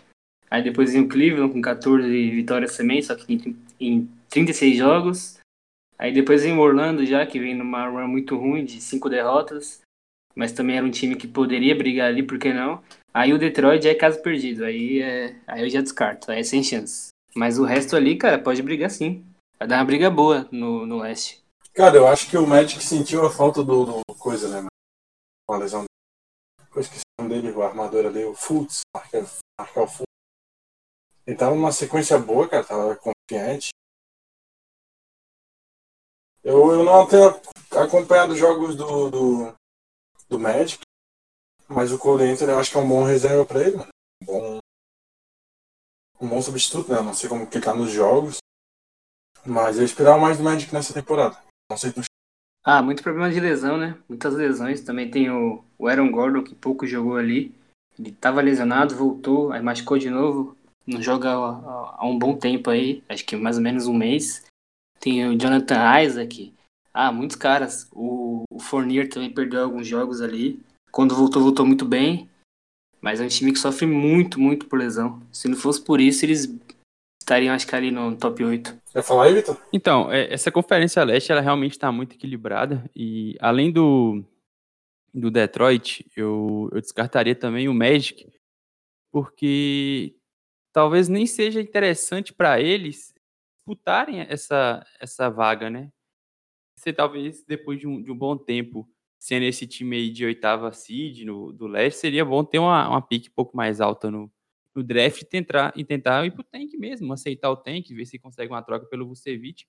[0.49, 5.39] Aí depois vem o Cleveland com 14 vitórias também, só que em, em 36 jogos.
[5.97, 9.81] Aí depois vem o Orlando já, que vem numa run muito ruim, de 5 derrotas.
[10.35, 12.81] Mas também era um time que poderia brigar ali, por que não?
[13.13, 16.63] Aí o Detroit é caso perdido, aí, é, aí eu já descarto, aí é sem
[16.63, 17.09] chance.
[17.35, 19.23] Mas o resto ali, cara, pode brigar sim.
[19.59, 21.43] Vai dar uma briga boa no, no leste.
[21.73, 24.67] Cara, eu acho que o Magic sentiu a falta do, do coisa, né?
[25.47, 25.85] Com a lesão.
[26.75, 29.23] Eu esqueci o nome dele, o armador ali, o Fultz, marcar,
[29.59, 30.13] marcar o Fultz.
[31.25, 33.69] Ele tava numa sequência boa, cara, tava confiante.
[36.43, 37.39] Eu, eu não tenho
[37.71, 39.53] acompanhado os jogos do, do,
[40.33, 40.81] do Magic,
[41.69, 43.89] mas o Cole Anthony eu acho que é um bom reserva para ele, mano.
[44.21, 44.59] Um bom,
[46.21, 47.01] um bom substituto, né?
[47.01, 48.37] Não sei como que ele tá nos jogos.
[49.45, 51.37] Mas eu esperava mais do Magic nessa temporada.
[51.69, 52.01] Não sei do
[52.63, 53.97] Ah, muito problema de lesão, né?
[54.07, 54.81] Muitas lesões.
[54.81, 57.53] Também tem o, o Aaron Gordon, que pouco jogou ali.
[57.99, 60.57] Ele tava lesionado, voltou, aí machucou de novo.
[60.85, 64.45] Não joga há, há um bom tempo aí, acho que mais ou menos um mês.
[64.99, 66.53] Tem o Jonathan Isaac.
[66.93, 67.89] Ah, muitos caras.
[67.91, 70.61] O, o Fournier também perdeu alguns jogos ali.
[70.91, 72.29] Quando voltou, voltou muito bem.
[73.01, 75.21] Mas é um time que sofre muito, muito por lesão.
[75.31, 76.55] Se não fosse por isso, eles
[77.19, 78.77] estariam, acho que ali no top 8.
[78.91, 79.57] Quer falar aí, Vitor?
[79.73, 82.89] Então, é, essa Conferência Leste, ela realmente está muito equilibrada.
[82.95, 84.23] E além do,
[85.13, 88.31] do Detroit, eu, eu descartaria também o Magic,
[89.11, 90.15] porque
[90.71, 93.13] talvez nem seja interessante para eles
[93.57, 95.89] disputarem essa, essa vaga, né?
[96.83, 98.85] Você talvez, depois de um, de um bom tempo,
[99.17, 103.01] sendo esse time aí de oitava seed no, do leste, seria bom ter uma, uma
[103.01, 104.29] pique um pouco mais alta no,
[104.75, 108.19] no draft e tentar, e tentar ir pro tank mesmo, aceitar o tank, ver se
[108.19, 109.65] consegue uma troca pelo Vucevic,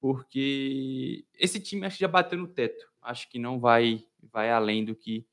[0.00, 2.82] porque esse time acho que já bateu no teto.
[3.02, 5.26] Acho que não vai vai além do que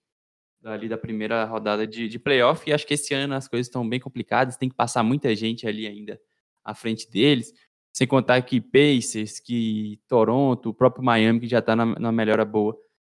[0.66, 3.88] ali da primeira rodada de, de playoff, e acho que esse ano as coisas estão
[3.88, 6.20] bem complicadas, tem que passar muita gente ali ainda
[6.62, 7.54] à frente deles,
[7.94, 12.46] sem contar que Pacers, que Toronto, o próprio Miami, que já está na, na melhora
[12.46, 12.78] boa,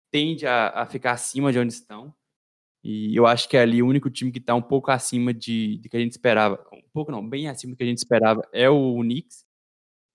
[0.10, 2.14] tende a, a, ficar acima de onde estão.
[2.84, 5.90] E eu acho que ali o único time que está um pouco acima de, de
[5.90, 6.66] que a gente esperava.
[6.74, 9.46] Um pouco não, bem acima do que a gente esperava é o Knicks,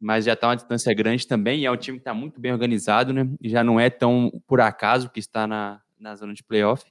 [0.01, 1.65] mas já está uma distância grande também.
[1.65, 3.29] É um time que está muito bem organizado, né?
[3.41, 6.85] E já não é tão por acaso que está na, na zona de playoff.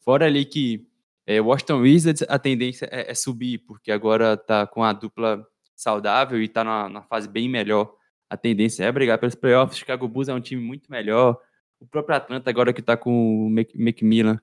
[0.00, 0.86] Fora ali que
[1.26, 5.46] é, Washington Wizards, a tendência é, é subir, porque agora está com a dupla
[5.78, 7.94] saudável e está numa, fase bem melhor.
[8.28, 9.78] A tendência é brigar pelos playoffs.
[9.78, 11.40] Chicago Bulls é um time muito melhor.
[11.80, 14.40] O próprio Atlanta, agora que está com o Macmillan,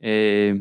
[0.00, 0.54] é,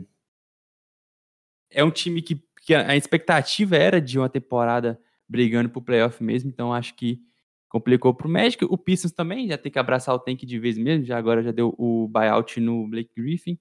[1.72, 6.24] é um time que, que a expectativa era de uma temporada brigando para o playoff
[6.24, 7.22] mesmo, então acho que
[7.70, 8.64] complicou para o Magic.
[8.66, 11.52] O Pistons também já tem que abraçar o tank de vez mesmo, já agora já
[11.52, 13.58] deu o buyout no Blake Griffin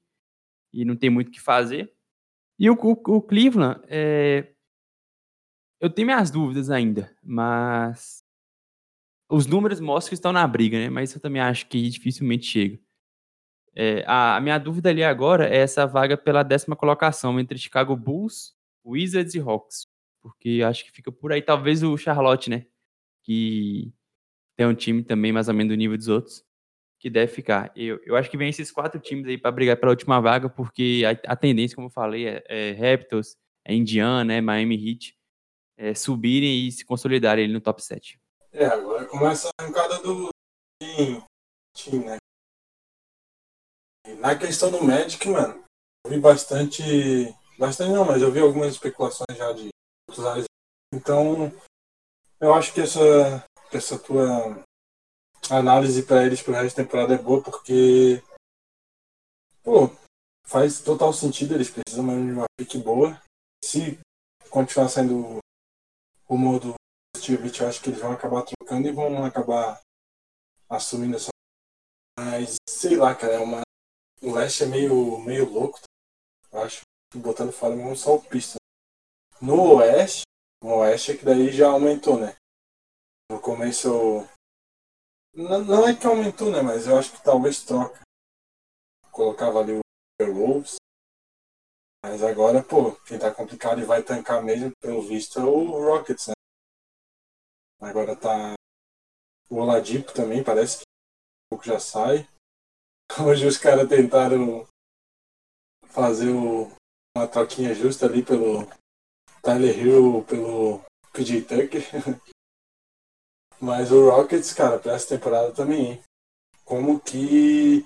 [0.73, 1.93] e não tem muito o que fazer.
[2.59, 4.53] E o, o, o Cleveland, é,
[5.81, 8.25] eu tenho minhas dúvidas ainda, mas
[9.29, 10.89] os números mostram que estão na briga, né?
[10.89, 12.79] Mas eu também acho que dificilmente chega.
[13.75, 17.95] É, a, a, minha dúvida ali agora é essa vaga pela décima colocação entre Chicago
[17.95, 19.87] Bulls, Wizards e Hawks.
[20.23, 22.67] Porque acho que fica por aí, talvez o Charlotte, né?
[23.23, 23.93] Que
[24.57, 26.43] tem um time também mais ou menos do nível dos outros,
[26.99, 27.71] que deve ficar.
[27.77, 31.03] Eu, eu acho que vem esses quatro times aí para brigar pela última vaga, porque
[31.07, 35.15] a, a, tendência, como eu falei, é, é Raptors, é Indiana, é Miami Heat,
[35.77, 38.19] é subirem e se consolidarem no top 7.
[38.53, 40.29] É, agora começa a arrancada do
[41.77, 42.17] time, né?
[44.07, 45.62] E na questão do Magic, mano,
[46.05, 46.83] eu vi bastante.
[47.59, 49.69] Bastante não, mas eu vi algumas especulações já de
[50.09, 50.45] outros áreas.
[50.95, 51.53] Então,
[52.41, 54.62] eu acho que essa, que essa tua
[55.51, 58.23] análise para eles pro resto da temporada é boa, porque.
[59.62, 59.91] Pô,
[60.47, 63.21] faz total sentido, eles precisam de uma pique boa.
[63.65, 63.99] Se
[64.49, 65.39] continuar sendo
[66.29, 66.75] rumor do
[67.17, 69.81] Steve eu acho que eles vão acabar trocando e vão acabar
[70.69, 71.31] assumindo essa.
[72.19, 73.62] Mas, sei lá, cara, é uma.
[74.23, 75.81] O leste é meio, meio louco,
[76.53, 76.83] eu acho.
[77.15, 78.57] Botando fora mesmo só o pista.
[79.41, 80.23] No oeste,
[80.62, 82.37] no oeste é que daí já aumentou, né?
[83.31, 84.27] No começo.
[85.35, 86.62] Não, não é que aumentou, né?
[86.62, 88.01] Mas eu acho que talvez troca.
[89.11, 89.81] Colocava ali o
[90.35, 90.77] Wolves.
[92.09, 96.29] Mas agora, pô, quem tá complicado e vai tancar mesmo, pelo visto, é o Rockets,
[96.29, 96.35] né?
[97.81, 98.55] Agora tá
[99.51, 102.29] o Oladipo também, parece que um pouco já sai.
[103.27, 104.69] Hoje os caras tentaram
[105.88, 106.71] fazer o,
[107.16, 108.64] uma troquinha justa ali pelo
[109.42, 110.81] Tyler Hill, pelo
[111.12, 111.83] PJ Tucker.
[113.61, 116.03] Mas o Rockets, cara, pra essa temporada também, hein?
[116.64, 117.85] Como que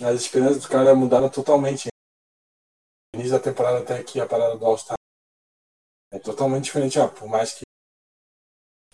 [0.00, 1.91] as esperanças dos caras mudaram totalmente.
[3.22, 4.96] Início da temporada até aqui, a parada do All-Star
[6.12, 6.98] é totalmente diferente.
[6.98, 7.62] Ó, por mais que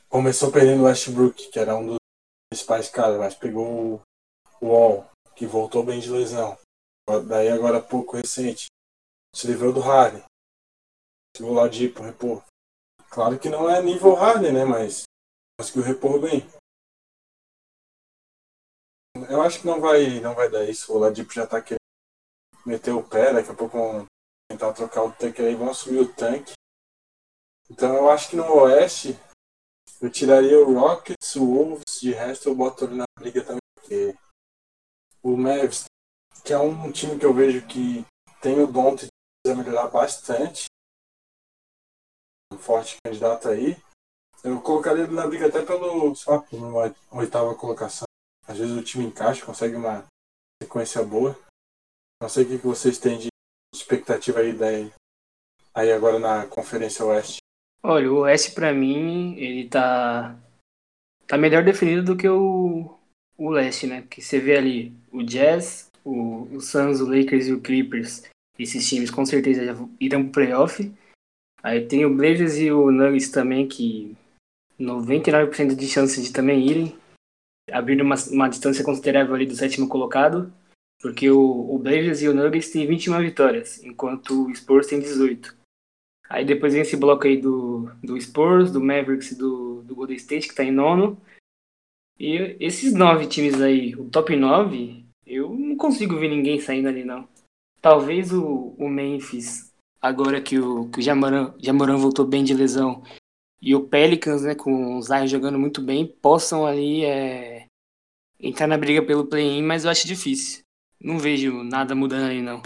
[0.07, 1.97] começou perdendo o Westbrook, que era um dos
[2.53, 4.03] principais caras, mas pegou
[4.61, 6.59] o Wall, que voltou bem de lesão.
[7.27, 8.67] Daí agora pouco recente,
[9.35, 10.23] se livrou do Harden.
[11.35, 12.45] Chegou lá de repor.
[13.09, 14.67] Claro que não é nível Harden, né?
[14.67, 15.05] Mas
[15.59, 16.47] conseguiu repor bem.
[19.31, 20.93] Eu acho que não vai, não vai dar isso.
[20.93, 21.79] O Ladipo já tá querendo
[22.67, 24.08] meter o pé, daqui a pouco vão
[24.59, 26.53] tentar trocar o tanque aí, vão subir o tanque.
[27.71, 29.17] Então eu acho que no Oeste
[30.01, 34.17] eu tiraria o Rockets, o Wolves, de resto eu boto ali na briga também, porque
[35.23, 35.85] o Mavs,
[36.45, 38.05] que é um time que eu vejo que
[38.43, 39.09] tem o dom de
[39.47, 40.65] melhorar bastante,
[42.53, 43.77] um forte candidato aí,
[44.43, 46.15] eu colocaria ele na briga até pelo,
[46.53, 48.07] uma oitava colocação.
[48.47, 50.07] Às vezes o time encaixa, consegue uma
[50.63, 51.39] sequência boa.
[52.21, 53.28] Não sei o que vocês têm de
[53.75, 54.93] expectativa aí daí,
[55.75, 57.39] aí agora na Conferência Oeste.
[57.83, 60.37] Olha, o Oeste pra mim, ele tá
[61.29, 62.99] tá melhor definido do que o,
[63.37, 64.01] o Leste, né?
[64.01, 68.25] Porque você vê ali o Jazz, o, o Suns, o Lakers e o Clippers,
[68.59, 70.93] esses times com certeza já irão pro playoff.
[71.63, 74.17] Aí tem o Blazers e o Nuggets também, que
[74.81, 76.99] 99% de chance de também irem.
[77.71, 80.51] Abrindo uma, uma distância considerável ali do sétimo colocado.
[81.01, 85.57] Porque o, o Blazers e o Nuggets têm 21 vitórias, enquanto o Spurs tem 18.
[86.29, 90.17] Aí depois vem esse bloco aí do, do Spurs, do Mavericks e do, do Golden
[90.17, 91.21] State, que tá em nono.
[92.19, 97.05] E esses nove times aí, o top 9, eu não consigo ver ninguém saindo ali,
[97.05, 97.29] não.
[97.81, 103.03] Talvez o, o Memphis, agora que o, que o Jamoran, Jamoran voltou bem de lesão,
[103.63, 107.67] e o Pelicans, né, com o Zion jogando muito bem, possam ali é,
[108.39, 110.63] entrar na briga pelo play-in, mas eu acho difícil.
[111.01, 112.63] Não vejo nada mudando ali, não.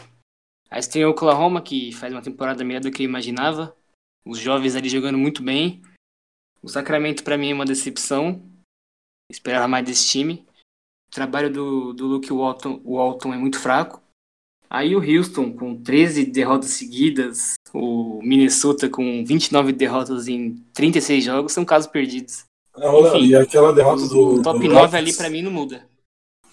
[0.70, 3.76] Aí tem o Oklahoma, que faz uma temporada melhor do que eu imaginava.
[4.24, 5.82] Os jovens ali jogando muito bem.
[6.62, 8.42] O Sacramento, para mim, é uma decepção.
[9.30, 10.46] Esperava mais desse time.
[11.08, 14.00] O trabalho do, do Luke Walton, Walton é muito fraco.
[14.70, 17.54] Aí o Houston, com 13 derrotas seguidas.
[17.74, 22.44] O Minnesota, com 29 derrotas em 36 jogos, são casos perdidos.
[22.78, 24.36] É, Enfim, e aquela derrota do.
[24.36, 25.86] O top do 9 Rockets, ali, para mim, não muda.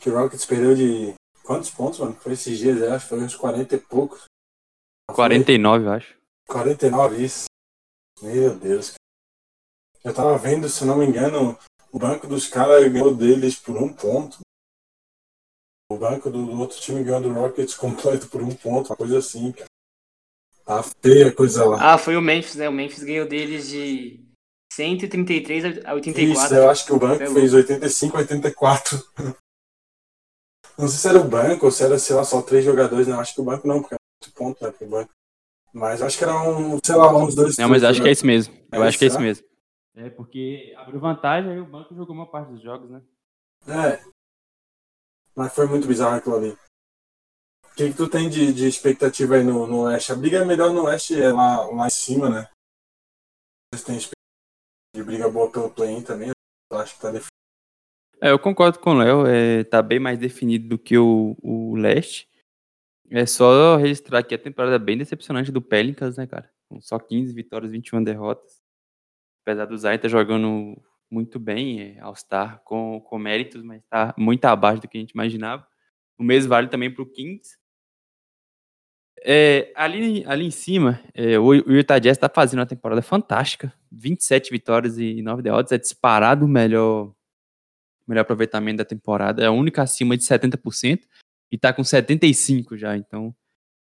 [0.02, 1.14] Que o Rockets perdeu de
[1.50, 2.14] Quantos pontos, mano?
[2.14, 3.08] Foi esses dias, eu acho.
[3.08, 4.26] Foi uns 40 e poucos.
[5.12, 6.16] 49, eu acho.
[6.48, 7.46] 49, isso.
[8.22, 8.94] Meu Deus.
[10.04, 11.58] Eu tava vendo, se não me engano,
[11.92, 14.38] o banco dos caras ganhou deles por um ponto.
[15.92, 19.18] O banco do, do outro time ganhou do Rockets completo por um ponto, uma coisa
[19.18, 19.66] assim, cara.
[20.64, 21.94] Tá feia a coisa lá.
[21.96, 22.70] Ah, foi o Memphis, né?
[22.70, 24.24] O Memphis ganhou deles de
[24.72, 26.22] 133 a 84.
[26.22, 29.04] Isso, eu acho que o banco É fez 85 a 84.
[30.80, 33.06] Não sei se era o banco ou se era, sei lá, só três jogadores.
[33.06, 35.12] Não, acho que o banco não, porque é muito ponto, né, pro banco.
[35.74, 37.58] Mas acho que era um, sei lá, uns dois.
[37.58, 38.54] Não, mas acho que é isso mesmo.
[38.72, 39.26] Eu É acho que é isso, né?
[39.26, 39.46] mesmo.
[39.96, 43.02] É, porque abriu vantagem, aí o banco jogou uma parte dos jogos, né?
[43.68, 44.02] É.
[45.36, 46.58] Mas foi muito bizarro aquilo ali.
[47.66, 50.14] O que, que tu tem de, de expectativa aí no, no Oeste?
[50.14, 52.50] A briga é melhor no Oeste, é lá, lá em cima, né?
[53.74, 54.16] Vocês têm expectativa
[54.96, 56.32] de briga boa pelo play-in também?
[56.72, 57.28] Eu acho que tá definido.
[58.22, 61.76] É, eu concordo com o Léo, é, tá bem mais definido do que o, o
[61.76, 62.28] leste.
[63.10, 66.50] É só registrar aqui a temporada bem decepcionante do Pelicans, né, cara?
[66.68, 68.62] Com só 15 vitórias, 21 derrotas.
[69.44, 70.78] Apesar do Zion tá jogando
[71.10, 75.12] muito bem, é, All-Star, com, com méritos, mas tá muito abaixo do que a gente
[75.12, 75.66] imaginava.
[76.18, 77.58] O mesmo vale também pro Kings.
[79.22, 83.74] É, ali, ali em cima, é, o, Utah Jazz tá fazendo uma temporada fantástica.
[83.92, 85.72] 27 vitórias e 9 derrotas.
[85.72, 87.14] É disparado o melhor
[88.10, 89.42] melhor aproveitamento da temporada.
[89.44, 91.02] É a única acima de 70%
[91.52, 93.36] e tá com 75 já, então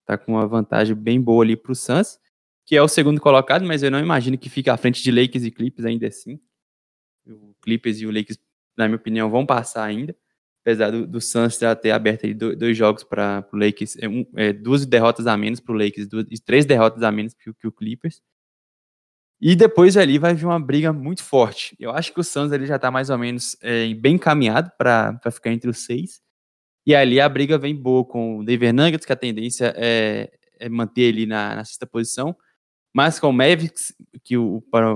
[0.06, 2.18] tá com uma vantagem bem boa ali pro Suns,
[2.66, 5.44] que é o segundo colocado, mas eu não imagino que fique à frente de Lakers
[5.44, 6.40] e Clippers ainda assim.
[7.26, 8.38] O Clippers e o Lakers,
[8.76, 10.16] na minha opinião, vão passar ainda,
[10.62, 14.08] apesar do, do Suns já ter aberto aí dois, dois jogos para o Lakers, é,
[14.08, 17.50] um, é, duas derrotas a menos pro Lakers, duas, e três derrotas a menos que,
[17.50, 18.22] o- que o Clippers.
[19.40, 21.76] E depois ali vai vir uma briga muito forte.
[21.78, 25.20] Eu acho que o Suns ali já tá mais ou menos é, bem encaminhado para
[25.30, 26.20] ficar entre os seis.
[26.84, 30.68] E ali a briga vem boa com o Denver Nuggets, que a tendência é, é
[30.68, 32.36] manter ele na, na sexta posição.
[32.92, 34.92] Mas com o Mavericks, que o, para,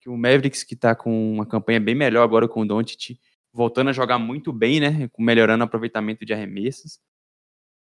[0.00, 3.18] que o Mavericks que está com uma campanha bem melhor agora com o Doncic,
[3.52, 5.10] voltando a jogar muito bem, né?
[5.18, 6.98] Melhorando o aproveitamento de arremessos.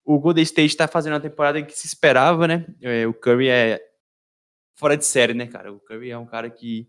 [0.04, 2.66] O Golden State está fazendo a temporada que se esperava, né?
[2.80, 3.80] É, o Curry é
[4.82, 5.72] fora de série, né, cara?
[5.72, 6.88] O Curry é um cara que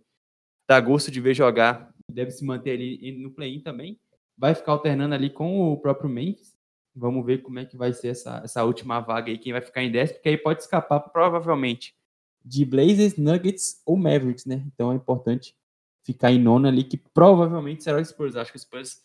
[0.68, 4.00] dá gosto de ver jogar, deve se manter ali no play-in também.
[4.36, 6.58] Vai ficar alternando ali com o próprio Memphis.
[6.96, 9.84] Vamos ver como é que vai ser essa, essa última vaga aí, quem vai ficar
[9.84, 11.96] em 10, porque aí pode escapar provavelmente
[12.44, 14.64] de Blazers, Nuggets ou Mavericks, né?
[14.74, 15.56] Então é importante
[16.04, 18.36] ficar em nono ali, que provavelmente será o Spurs.
[18.36, 19.04] Acho que o Spurs,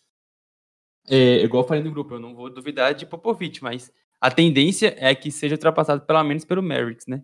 [1.07, 4.95] é, igual eu falei no grupo, eu não vou duvidar de Popovich, mas a tendência
[4.97, 7.23] é que seja ultrapassado pelo menos pelo Mavericks, né?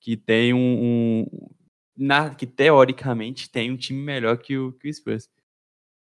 [0.00, 1.48] Que tem um, um
[1.96, 5.28] na, que teoricamente tem um time melhor que o, que o Spurs.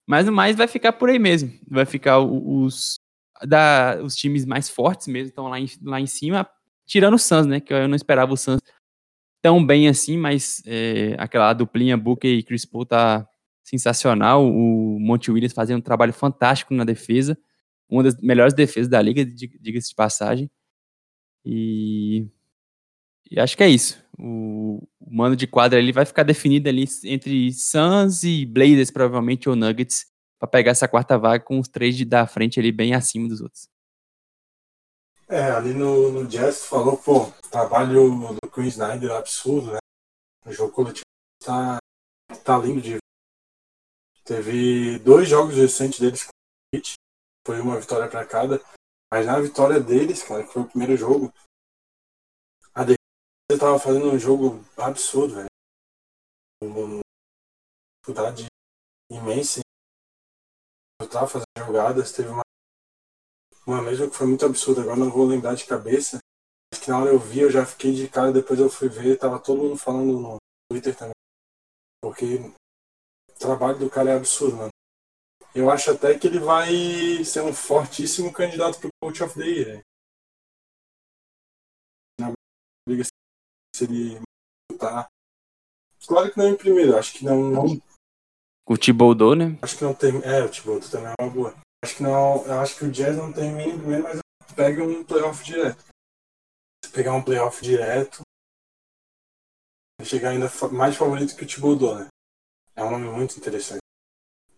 [0.08, 1.54] Mas no mais vai ficar por aí mesmo.
[1.68, 3.00] Vai ficar os,
[3.46, 6.50] da, os times mais fortes mesmo, estão lá em, lá em cima,
[6.86, 7.60] tirando o Suns, né?
[7.60, 8.60] Que eu não esperava o Suns
[9.42, 13.28] tão bem assim, mas é, aquela duplinha Booker e Chris Paul tá
[13.64, 14.46] sensacional.
[14.46, 17.38] O Monte Williams fazendo um trabalho fantástico na defesa,
[17.90, 20.50] uma das melhores defesas da liga, diga-se de passagem.
[21.46, 22.26] E,
[23.34, 24.04] e, acho que é isso.
[24.18, 29.50] O, o mano de quadra ele vai ficar definido ali entre Suns e Blazers, provavelmente,
[29.50, 30.06] ou Nuggets,
[30.40, 33.42] para pegar essa quarta vaga com os três de da frente ali bem acima dos
[33.42, 33.68] outros.
[35.28, 39.80] É, ali no, no Jazz falou, pô, trabalho do Chris Snyder é absurdo, né?
[40.46, 41.06] O jogo coletivo
[41.44, 41.78] tá,
[42.44, 42.98] tá lindo de.
[44.26, 46.94] Teve dois jogos recentes deles com o Heat,
[47.46, 48.62] foi uma vitória para cada,
[49.12, 51.34] mas na vitória deles, cara, que foi o primeiro jogo,
[53.54, 55.48] defesa tava fazendo um jogo absurdo, velho.
[56.62, 57.02] Uma
[58.02, 58.46] dificuldade
[59.12, 59.62] imensa.
[61.02, 62.42] Eu tava fazendo jogadas, teve uma
[63.66, 66.20] uma mesma que foi muito absurda, agora não vou lembrar de cabeça.
[66.72, 69.18] Mas que na hora eu vi, eu já fiquei de cara, depois eu fui ver,
[69.18, 70.38] tava todo mundo falando no
[70.70, 71.14] Twitter também.
[72.02, 72.40] Porque
[73.30, 74.70] o trabalho do cara é absurdo, mano.
[75.56, 79.82] Eu acho até que ele vai ser um fortíssimo candidato pro Coach of the Year.
[83.76, 84.22] Se ele
[84.78, 85.08] tá.
[86.08, 87.50] Claro que não em primeiro, acho que não.
[87.50, 87.82] não...
[88.66, 89.58] O Thibodeau, né?
[89.62, 90.22] Acho que não tem.
[90.24, 91.56] É, o Thibodeau também é uma boa.
[91.84, 92.46] Acho que não.
[92.46, 94.20] Eu acho que o Jazz não tem mínimo primeiro, mas
[94.56, 95.84] pega um playoff direto.
[96.84, 98.22] Se pegar um playoff direto,
[100.00, 102.08] vai chegar ainda mais favorito que o Thibodeau, né?
[102.76, 103.80] É um nome muito interessante.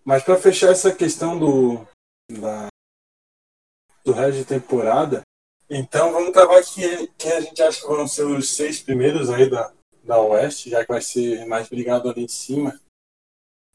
[0.03, 1.87] Mas para fechar essa questão do
[2.31, 2.67] da,
[4.03, 5.21] do resto de temporada,
[5.69, 9.49] então vamos travar quem, quem a gente acha que vão ser os seis primeiros aí
[9.49, 12.79] da, da Oeste, já que vai ser mais brigado ali em cima.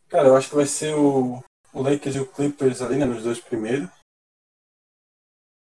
[0.09, 1.39] Cara, eu acho que vai ser o,
[1.73, 3.89] o Lakers e o Clippers ali, né, nos dois primeiros.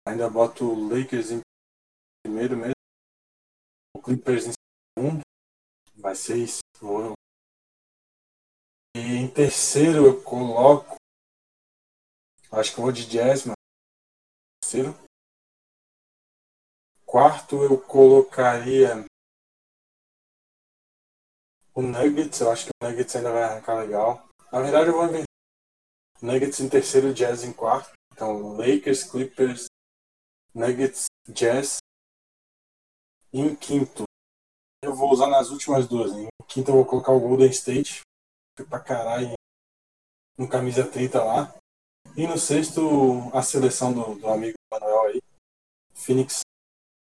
[0.07, 1.41] Ainda boto o Lakers em
[2.23, 2.73] primeiro mesmo.
[3.95, 4.51] O Clippers em
[4.97, 5.21] segundo.
[5.95, 6.59] Vai ser isso.
[8.95, 10.95] E em terceiro eu coloco.
[12.51, 13.55] Acho que eu vou de Jazz, mano.
[14.61, 15.04] Terceiro.
[17.15, 19.05] Quarto eu colocaria
[21.73, 22.41] o Nuggets.
[22.41, 24.27] Eu acho que o Nuggets ainda vai arrancar legal.
[24.51, 25.23] Na verdade eu vou inventar
[26.21, 27.93] Nuggets em terceiro, Jazz em quarto.
[28.11, 29.67] Então, Lakers, Clippers,
[30.53, 31.77] Nuggets, Jazz.
[33.31, 34.03] Em quinto,
[34.83, 36.11] eu vou usar nas últimas duas.
[36.11, 38.01] Em quinto, eu vou colocar o Golden State.
[38.57, 39.35] Foi pra caralho
[40.37, 41.55] no camisa 30 lá.
[42.17, 45.21] E no sexto, a seleção do, do amigo Manuel aí,
[45.93, 46.41] Phoenix.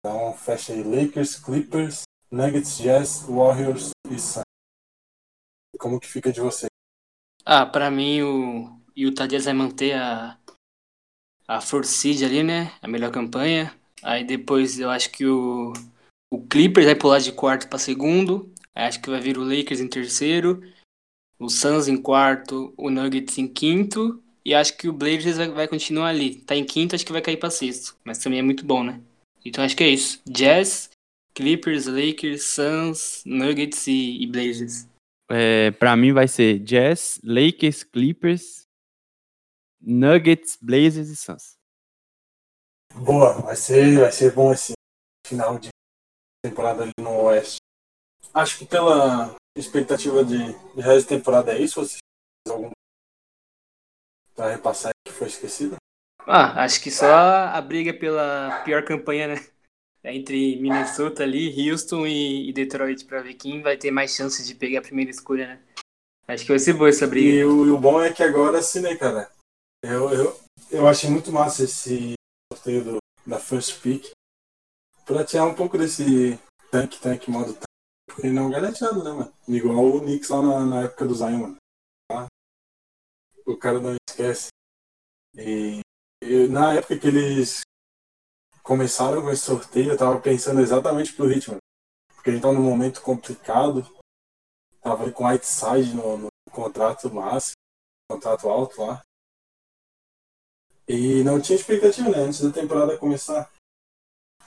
[0.06, 4.44] Então, fecha aí Lakers, Clippers, Nuggets, Jazz, Warriors e Suns.
[5.80, 6.66] Como que fica de você?
[7.46, 10.38] Ah, pra mim o o Tadias vai manter a,
[11.48, 12.74] a Force ali, né?
[12.82, 13.74] A melhor campanha.
[14.04, 15.72] Aí depois eu acho que o,
[16.30, 18.54] o Clippers vai pular de quarto para segundo.
[18.76, 20.62] Aí acho que vai vir o Lakers em terceiro.
[21.40, 22.74] O Suns em quarto.
[22.76, 24.22] O Nuggets em quinto.
[24.44, 26.36] E acho que o Blazers vai, vai continuar ali.
[26.42, 27.96] Tá em quinto, acho que vai cair para sexto.
[28.04, 29.00] Mas também é muito bom, né?
[29.46, 30.22] Então acho que é isso.
[30.26, 30.90] Jazz,
[31.34, 34.88] Clippers, Lakers, Suns, Nuggets e, e Blazers.
[35.30, 38.64] É, para mim vai ser Jazz, Lakers, Clippers,
[39.82, 41.54] Nuggets, Blazers e Suns.
[42.96, 44.74] Boa, vai ser, vai ser bom esse
[45.26, 45.70] final de
[46.46, 47.58] temporada ali no Oeste.
[48.34, 50.38] Acho que pela expectativa de,
[50.76, 51.82] de resto de temporada é isso.
[51.82, 51.98] Você
[52.46, 52.72] fez algum
[54.36, 55.76] para repassar que foi esquecido?
[56.26, 59.36] Ah, acho que só a briga pela pior campanha, né?
[60.06, 64.80] Entre Minnesota ali, Houston e, Detroit para ver quem vai ter mais chances de pegar
[64.80, 65.64] a primeira escolha, né?
[66.28, 67.30] Acho que vai ser boa essa briga.
[67.30, 69.32] E o, o bom é que agora sim, né, cara?
[69.84, 70.40] Eu, eu,
[70.72, 72.14] eu achei muito massa esse
[72.52, 74.12] sorteio do, da First Pick.
[75.06, 76.40] pra tirar um pouco desse
[76.72, 77.66] tanque, tanque, modo tanque.
[78.08, 79.34] Porque não garante nada, né, mano?
[79.48, 81.58] Igual o Knicks lá na, na época do Zion, mano.
[82.10, 82.28] Tá?
[83.46, 84.50] O cara não esquece.
[85.36, 85.80] E,
[86.24, 87.62] e na época que eles
[88.64, 91.58] começaram com esse sorteio, eu tava pensando exatamente pro ritmo.
[92.16, 93.86] Porque a gente tava num momento complicado.
[94.82, 97.56] Tava com Whiteside no, no contrato máximo,
[98.10, 99.02] contrato alto lá.
[100.88, 102.20] E não tinha expectativa, né?
[102.20, 103.52] Antes da temporada começar.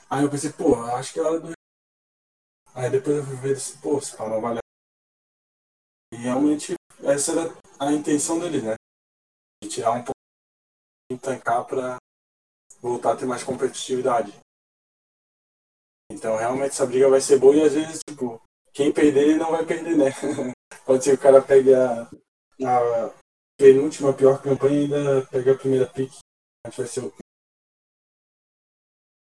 [0.09, 1.51] Aí eu pensei, pô, acho que é hora do.
[2.73, 4.59] Aí depois eu fui ver disse, pô, esse cara não vale.
[6.11, 6.73] E realmente
[7.03, 8.73] essa era a intenção deles, né?
[9.63, 10.16] De tirar um pouco
[11.11, 11.97] e tancar pra
[12.81, 14.33] voltar a ter mais competitividade.
[16.11, 18.41] Então realmente essa briga vai ser boa e às vezes, tipo,
[18.73, 20.11] quem perder não vai perder, né?
[20.85, 23.13] Pode ser que o cara pegue a, a
[23.57, 26.11] penúltima pior campanha e ainda pegue a primeira pick.
[26.65, 27.13] Acho que vai ser o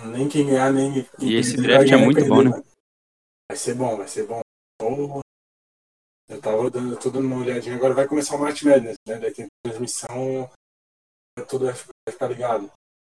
[0.05, 2.51] nem quem ganhar, nem quem E esse draft é muito perder, bom, né?
[2.51, 2.65] mano.
[3.51, 4.41] Vai ser bom, vai ser bom.
[6.29, 7.77] Eu tava dando tudo uma olhadinha.
[7.77, 9.19] Agora vai começar o March Madness, né?
[9.19, 10.51] Daí tem transmissão,
[11.47, 12.71] tudo vai ficar ligado.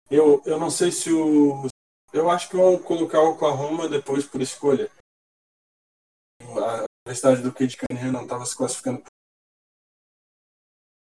[0.09, 1.67] Eu, eu não sei se o.
[2.11, 4.91] Eu acho que vão colocar o Oklahoma depois por escolha.
[6.41, 9.03] A Universidade do Cade Cunningham não estava se classificando.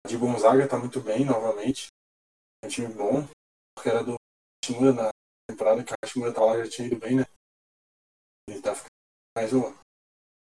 [0.07, 1.87] De Gonzaga tá muito bem novamente.
[2.63, 3.27] É um time bom.
[3.75, 4.15] Porque era do
[4.63, 5.09] Hashimura na
[5.49, 7.25] temporada que a Hashimura tá lá já tinha ido bem, né?
[8.47, 8.89] Ele tá ficando
[9.35, 9.75] mais o,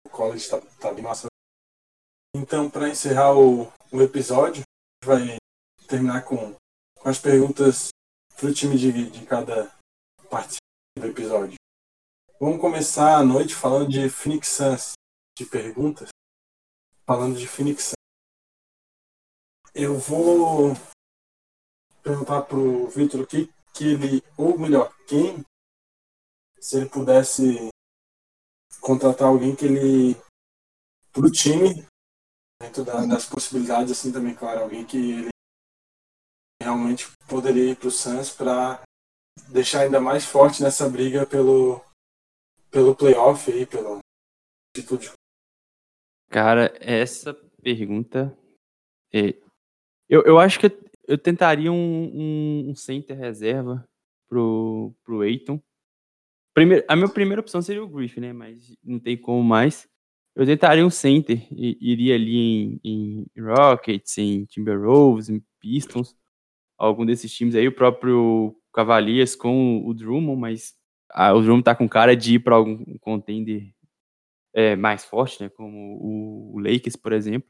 [0.07, 1.27] o college tá, tá massa.
[2.37, 5.38] Então, para encerrar o, o episódio, a gente vai
[5.89, 6.55] terminar com,
[6.99, 7.89] com as perguntas
[8.37, 9.67] pro time de, de cada
[10.31, 10.59] participante
[10.99, 11.57] do episódio.
[12.39, 14.93] Vamos começar a noite falando de Phoenix Suns,
[15.37, 16.11] de perguntas.
[17.07, 17.95] Falando de Phoenix Suns.
[19.75, 20.75] Eu vou
[22.03, 25.43] perguntar pro Victor o que, que ele, ou melhor, quem,
[26.61, 27.69] se ele pudesse
[28.81, 30.15] contratar alguém que ele,
[31.13, 31.87] pro time,
[32.61, 35.29] dentro da- das possibilidades, assim também, claro, alguém que ele
[36.63, 38.83] realmente poderia ir pro Suns para
[39.51, 41.81] deixar ainda mais forte nessa briga pelo,
[42.71, 43.99] pelo playoff aí, pelo
[44.75, 45.11] título de
[46.31, 47.33] Cara, essa
[47.63, 48.37] pergunta.
[49.13, 49.35] é,
[50.09, 50.67] eu, eu acho que
[51.07, 53.85] eu, tentaria um, um, center reserva
[54.29, 55.61] pro, pro Eiton.
[56.55, 58.33] Primeiro, a minha primeira opção seria o Griffin, né?
[58.33, 59.89] Mas não tem como mais.
[60.35, 61.47] Eu tentaria um center.
[61.51, 66.18] e- iria ali em, em Rockets, em Timberwolves, em Pistons.
[66.79, 67.67] Algum desses times aí.
[67.67, 70.75] O próprio Cavaliers com o Drummond, mas
[71.11, 73.75] ah, o Drummond tá com cara de ir para algum contender
[74.55, 75.49] é, mais forte, né?
[75.49, 77.49] Como o, o Lakers, por exemplo.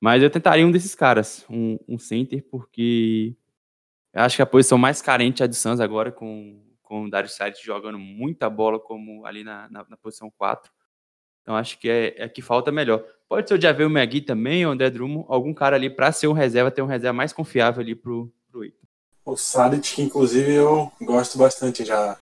[0.00, 3.36] Mas eu tentaria um desses caras, um, um center, porque
[4.12, 7.34] acho que a posição mais carente é a do Suns agora, com, com o Darius
[7.36, 10.72] Saric jogando muita bola como ali na, na, na posição 4.
[11.42, 13.04] Então acho que é, é que falta melhor.
[13.28, 16.26] Pode ser o Javel Magui também, ou o André Drummond, algum cara ali para ser
[16.28, 18.86] um reserva, ter um reserva mais confiável ali pro, pro Eiton.
[19.24, 21.84] O Saric, que inclusive eu gosto bastante.
[21.84, 22.18] Já,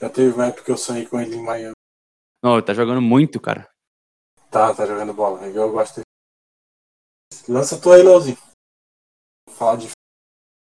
[0.00, 1.72] já teve uma época que eu sonhei com ele em Miami.
[2.42, 3.68] Não, ele tá jogando muito, cara.
[4.50, 5.46] Tá, tá jogando bola.
[5.48, 6.06] Eu gosto dele.
[7.48, 8.36] Lança tu aí, Leozinho.
[9.48, 9.90] Fala de.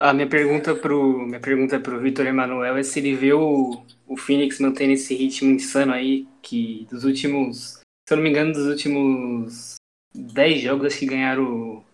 [0.01, 4.16] A minha pergunta pro, minha pergunta pro Vitor Emanuel é se ele vê o, o
[4.16, 8.67] Phoenix mantendo esse ritmo insano aí, que dos últimos, se eu não me engano, dos
[8.67, 9.75] últimos
[10.15, 11.85] 10 jogos, acho que ganharam,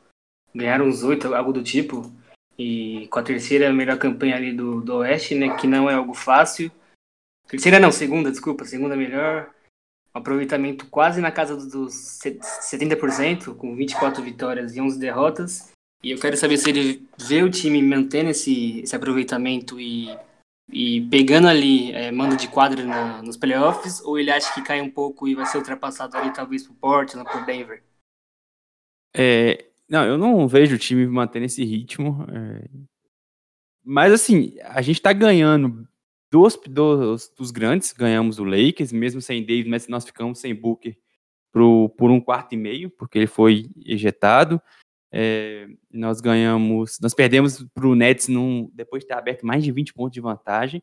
[0.55, 2.13] ganharam uns 8, algo do tipo.
[2.59, 6.13] E com a terceira melhor campanha ali do, do Oeste, né, que não é algo
[6.13, 6.71] fácil.
[7.49, 9.51] Terceira não, segunda, desculpa, segunda melhor.
[10.15, 15.73] Um aproveitamento quase na casa dos 70%, com 24 vitórias e 11 derrotas.
[16.03, 20.11] E eu quero saber se ele vê o time mantendo esse, esse aproveitamento e,
[20.69, 24.81] e pegando ali é, mando de quadra na- nos playoffs, ou ele acha que cai
[24.81, 27.83] um pouco e vai ser ultrapassado ali talvez por Portland, por Denver.
[29.15, 32.27] É, não, eu não vejo o time mantendo esse ritmo.
[32.31, 32.65] é.
[33.85, 35.87] Mas assim, a gente tá ganhando
[36.31, 40.97] dos, dos, dos grandes, ganhamos o Lakers, mesmo sem Davis, mas nós ficamos sem Booker
[41.53, 44.63] pro, por um quarto e meio, porque ele foi ejetado.
[45.13, 49.93] É, nós ganhamos, nós perdemos pro Nets num, depois de ter aberto mais de 20
[49.93, 50.83] pontos de vantagem.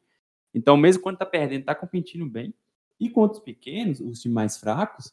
[0.54, 2.54] Então, mesmo quando tá perdendo, tá competindo bem.
[3.00, 5.12] E contra os pequenos, os times mais fracos,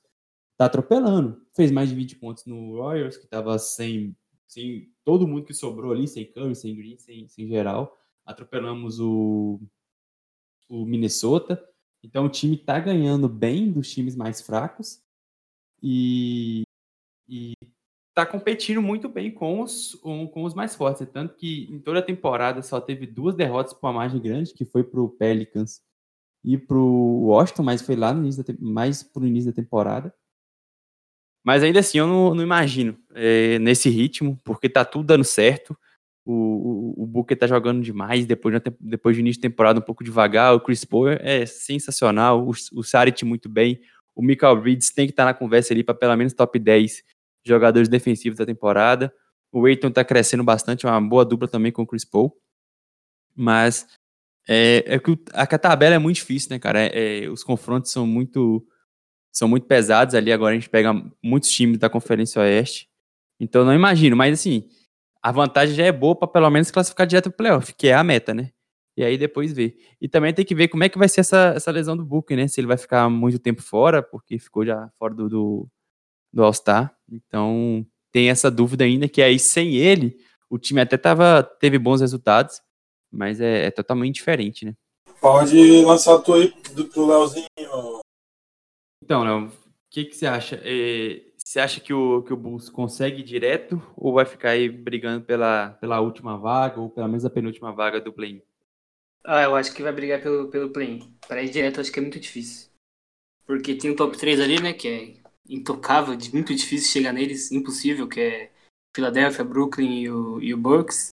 [0.56, 1.40] tá atropelando.
[1.54, 4.14] Fez mais de 20 pontos no Royals, que tava sem,
[4.46, 7.96] sem todo mundo que sobrou ali, sem Curry, sem Green, sem, sem geral.
[8.24, 9.60] Atropelamos o,
[10.68, 11.62] o Minnesota.
[12.02, 15.02] Então o time tá ganhando bem dos times mais fracos
[15.82, 16.62] e,
[17.28, 17.54] e
[18.16, 21.06] tá competindo muito bem com os, com, com os mais fortes.
[21.12, 24.64] Tanto que em toda a temporada só teve duas derrotas por uma margem grande, que
[24.64, 25.82] foi pro Pelicans
[26.42, 30.14] ir pro Washington, mas foi lá no início da, mais pro início da temporada.
[31.44, 35.76] Mas ainda assim, eu não, não imagino é, nesse ritmo, porque tá tudo dando certo.
[36.24, 39.82] O, o, o Booker tá jogando demais depois, de, depois de início de temporada um
[39.82, 40.54] pouco devagar.
[40.54, 42.48] O Chris Paul é sensacional.
[42.48, 43.78] O, o Saric muito bem.
[44.14, 47.04] O Michael Bridges tem que estar tá na conversa ali para pelo menos top 10
[47.46, 49.12] jogadores defensivos da temporada.
[49.52, 52.36] O Aiton tá crescendo bastante, é uma boa dupla também com o Chris Paul.
[53.34, 53.86] Mas
[54.48, 56.80] é, é que a, a tabela é muito difícil, né, cara?
[56.80, 58.66] É, é, os confrontos são muito
[59.32, 60.32] são muito pesados ali.
[60.32, 60.92] Agora a gente pega
[61.22, 62.88] muitos times da Conferência Oeste.
[63.38, 64.68] Então não imagino, mas assim,
[65.22, 68.04] a vantagem já é boa para pelo menos classificar direto pro playoff, que é a
[68.04, 68.50] meta, né?
[68.96, 69.76] E aí depois ver.
[70.00, 72.36] E também tem que ver como é que vai ser essa, essa lesão do Booker,
[72.36, 72.48] né?
[72.48, 75.68] Se ele vai ficar muito tempo fora, porque ficou já fora do, do,
[76.36, 76.94] do All-Star.
[77.10, 80.18] Então tem essa dúvida ainda, que aí sem ele,
[80.50, 82.60] o time até tava, teve bons resultados,
[83.10, 84.74] mas é, é totalmente diferente, né?
[85.20, 87.46] Pode lançar tu aí do, pro Leozinho,
[89.02, 89.52] então, Léo, o
[89.88, 90.60] que, que você acha?
[90.64, 95.24] É, você acha que o, que o Bulls consegue direto ou vai ficar aí brigando
[95.24, 98.42] pela, pela última vaga ou pelo menos a penúltima vaga do play-in?
[99.24, 101.16] Ah, eu acho que vai brigar pelo, pelo play-in.
[101.28, 102.68] Para ir direto, acho que é muito difícil.
[103.46, 108.08] Porque tem o top 3 ali, né, que é intocável, muito difícil chegar neles, impossível,
[108.08, 108.50] que é
[108.94, 111.10] Philadelphia, Brooklyn e o, e o Bucks.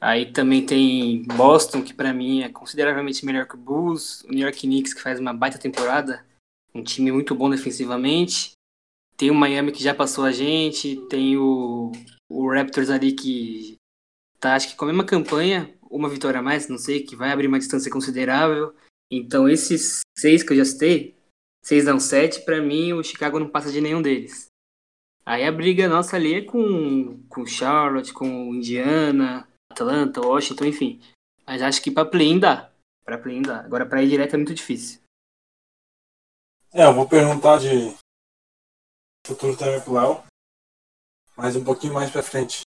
[0.00, 4.40] Aí também tem Boston, que para mim é consideravelmente melhor que o Bulls, o New
[4.40, 6.24] York Knicks, que faz uma baita temporada,
[6.74, 8.52] um time muito bom defensivamente.
[9.16, 11.92] Tem o Miami que já passou a gente, tem o,
[12.28, 13.76] o Raptors ali que
[14.40, 17.30] tá, acho que com a mesma campanha, uma vitória a mais, não sei, que vai
[17.30, 18.74] abrir uma distância considerável.
[19.10, 21.14] Então esses seis que eu já citei,
[21.64, 24.48] seis não sete, para mim o Chicago não passa de nenhum deles.
[25.26, 31.00] Aí a briga nossa ali é com, com Charlotte, com Indiana, Atlanta, Washington, enfim.
[31.46, 32.70] Mas acho que para play-in dá.
[33.04, 33.60] Pra play-in dá.
[33.60, 35.00] Agora pra ir direto é muito difícil.
[36.72, 37.96] É, eu vou perguntar de
[39.26, 40.22] futuro também pro Léo,
[41.36, 42.62] mas um pouquinho mais pra frente.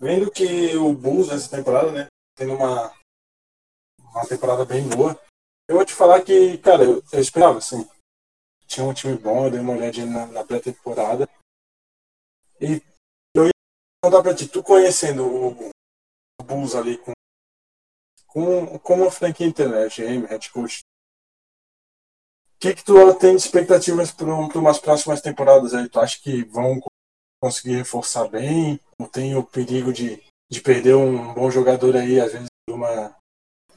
[0.00, 2.92] Vendo que o Bulls nessa temporada, né, tendo uma,
[4.00, 5.20] uma temporada bem boa,
[5.68, 7.88] eu vou te falar que, cara, eu, eu esperava, assim.
[8.66, 11.28] Tinha um time bom, eu dei uma olhadinha na, na pré-temporada.
[12.60, 12.82] E
[13.36, 13.52] eu ia
[14.02, 15.68] perguntar pra ti, tu conhecendo o,
[16.40, 17.12] o Bulls ali com,
[18.26, 20.84] com, com uma franquia internet, GM, head coach,
[22.64, 25.86] que, que tu tem de expectativas para umas próximas temporadas aí?
[25.86, 26.80] Tu acha que vão
[27.42, 28.80] conseguir reforçar bem?
[28.98, 33.14] Não tem o perigo de, de perder um bom jogador aí, às vezes uma,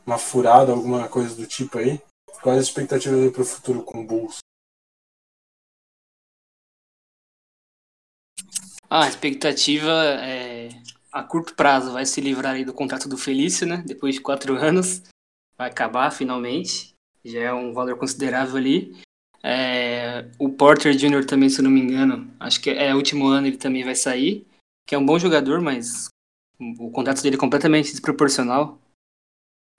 [0.08, 2.02] uma furada, alguma coisa do tipo aí?
[2.42, 4.38] Quais as expectativas para o futuro com o Bulls?
[8.90, 9.92] Ah, a expectativa
[10.22, 10.70] é
[11.12, 13.84] a curto prazo vai se livrar aí do contrato do Felício, né?
[13.86, 15.04] Depois de quatro anos,
[15.58, 16.96] vai acabar finalmente
[17.26, 18.96] já é um valor considerável ali.
[19.44, 21.26] É, o Porter Jr.
[21.26, 23.96] também, se eu não me engano, acho que é o último ano ele também vai
[23.96, 24.48] sair,
[24.88, 26.08] que é um bom jogador, mas
[26.80, 28.80] o contrato dele é completamente desproporcional,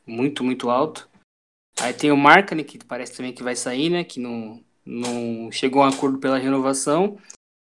[0.09, 1.09] muito, muito alto.
[1.81, 5.83] Aí tem o Markkanen, que parece também que vai sair, né, que não, não chegou
[5.83, 7.19] a um acordo pela renovação,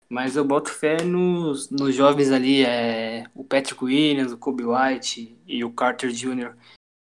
[0.10, 5.38] mas eu boto fé nos, nos jovens ali, é, o Patrick Williams, o Kobe White
[5.46, 6.56] e o Carter Jr.,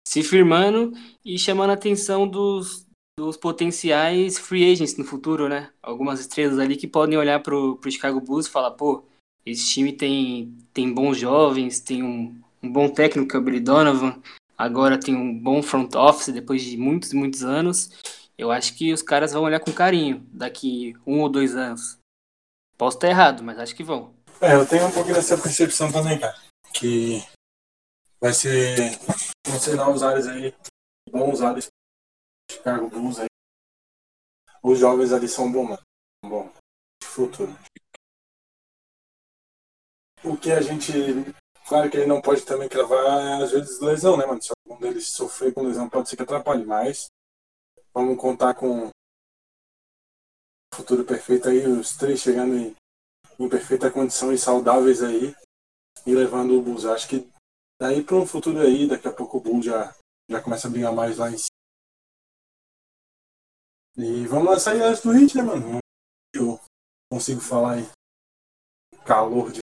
[0.08, 5.72] se firmando e chamando a atenção dos, dos potenciais free agents no futuro, né?
[5.82, 9.04] Algumas estrelas ali que podem olhar pro, pro Chicago Bulls e falar, pô,
[9.46, 13.60] esse time tem, tem bons jovens, tem um, um bom técnico, que é o Billy
[13.60, 14.20] Donovan,
[14.58, 17.90] agora tem um bom front office depois de muitos, muitos anos.
[18.38, 21.98] Eu acho que os caras vão olhar com carinho daqui um ou dois anos.
[22.78, 24.14] Posso estar errado, mas acho que vão.
[24.42, 26.36] É, eu tenho um pouquinho dessa percepção também, cara.
[26.74, 27.24] Que
[28.20, 28.76] vai ser,
[29.48, 30.54] vão ser novos áreas aí,
[31.10, 31.68] bons áreas,
[32.52, 33.28] Chicago Bulls aí.
[34.62, 35.82] Os jovens ali são bons, mano.
[36.26, 36.52] Bom,
[37.04, 37.56] futuro.
[40.24, 40.92] O que a gente,
[41.68, 44.42] claro que ele não pode também cravar às vezes lesão, né, mano?
[44.42, 47.08] Se algum deles sofrer com lesão pode ser que atrapalhe, mas
[47.94, 48.90] vamos contar com o
[50.74, 52.76] futuro perfeito aí, os três chegando em,
[53.40, 55.36] em perfeita condição e saudáveis aí
[56.06, 56.86] e levando o Bulls.
[56.86, 57.30] Acho que
[57.78, 59.94] Daí para um futuro aí, daqui a pouco o Bull já,
[60.30, 61.50] já começa a brigar mais lá em cima.
[63.98, 65.80] E vamos lá sair antes do hit, né, mano?
[66.34, 66.60] Eu
[67.12, 67.84] consigo falar aí.
[69.06, 69.65] Calor de.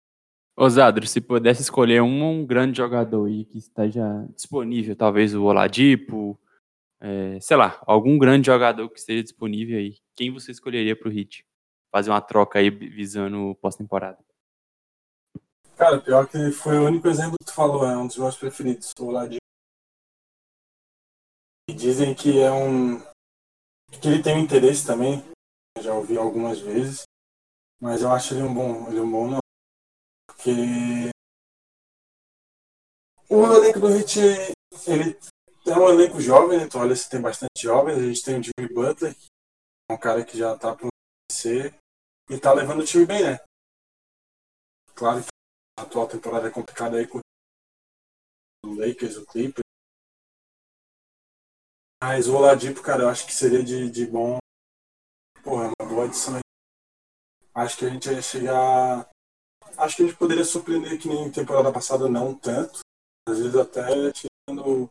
[0.55, 6.39] Osadro, se pudesse escolher um, um, grande jogador aí que esteja disponível, talvez o Oladipo,
[6.99, 11.11] é, sei lá, algum grande jogador que esteja disponível aí, quem você escolheria para o
[11.11, 11.45] Hit?
[11.91, 14.17] Fazer uma troca aí visando pós-temporada.
[15.75, 18.93] Cara, pior que foi o único exemplo que tu falou, é um dos meus preferidos,
[18.99, 19.41] o Oladipo.
[21.69, 22.99] Dizem que é um.
[23.99, 25.23] que ele tem um interesse também.
[25.79, 27.03] Já ouvi algumas vezes.
[27.81, 28.87] Mas eu acho ele um bom.
[28.89, 29.40] Ele um bom
[30.41, 31.11] Porque.
[33.29, 34.19] O elenco do Hit,
[34.87, 35.17] ele
[35.67, 36.67] é um elenco jovem?
[36.67, 37.99] Tu olha se tem bastante jovens.
[37.99, 39.15] A gente tem o Jimmy Butler,
[39.89, 40.89] um cara que já tá para
[41.31, 41.75] ser
[42.27, 43.37] e tá levando o time bem, né?
[44.95, 45.29] Claro que
[45.79, 47.19] a atual temporada é complicada aí com
[48.65, 49.61] o Lakers, o Clippers.
[52.01, 54.39] Mas o Oladipo, cara, eu acho que seria de, de bom.
[55.43, 56.41] Porra, é uma boa adição aí.
[57.53, 59.10] Acho que a gente ia chegar.
[59.77, 62.79] Acho que a gente poderia surpreender que nem temporada passada, não tanto.
[63.27, 64.89] Às vezes até tirando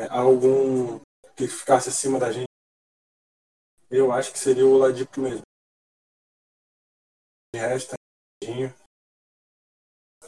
[0.00, 1.00] é, algum
[1.36, 2.48] que ficasse acima da gente.
[3.90, 5.42] Eu acho que seria o Oladipo mesmo.
[7.54, 7.94] De resto,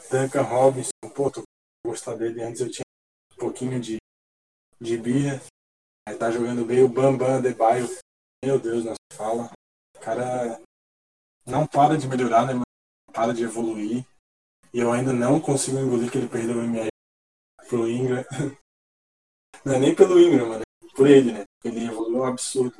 [0.09, 1.43] Duncan Robinson, pô, tô
[1.85, 2.41] gostar dele.
[2.41, 2.85] Antes eu tinha
[3.33, 3.97] um pouquinho de,
[4.79, 5.41] de birra.
[6.07, 7.87] Aí tá jogando bem o Bambam Debaio.
[8.43, 9.51] Meu Deus, se fala.
[9.95, 10.61] O cara
[11.45, 12.53] não para de melhorar, né,
[13.17, 14.05] para de evoluir.
[14.71, 16.89] E eu ainda não consigo engolir que ele perdeu o MR
[17.67, 18.23] pro Ingram.
[19.65, 20.61] Não é nem pelo Ingram, mano.
[20.61, 21.43] É por ele, né?
[21.63, 22.77] Ele evoluiu um absurdo.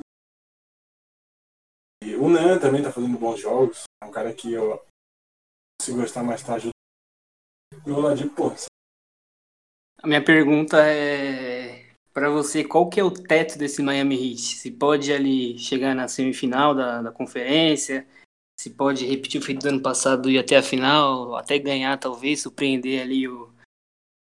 [2.03, 3.83] E o Nan também tá fazendo bons jogos.
[4.01, 4.79] É um cara que eu
[5.81, 6.69] se gostar mais tarde.
[7.85, 8.51] E o Oladipo, pô.
[10.03, 14.55] A minha pergunta é para você, qual que é o teto desse Miami Heat?
[14.55, 18.07] Se pode ali chegar na semifinal da, da conferência,
[18.59, 22.41] se pode repetir o feito do ano passado e até a final, até ganhar talvez,
[22.41, 23.49] surpreender ali o,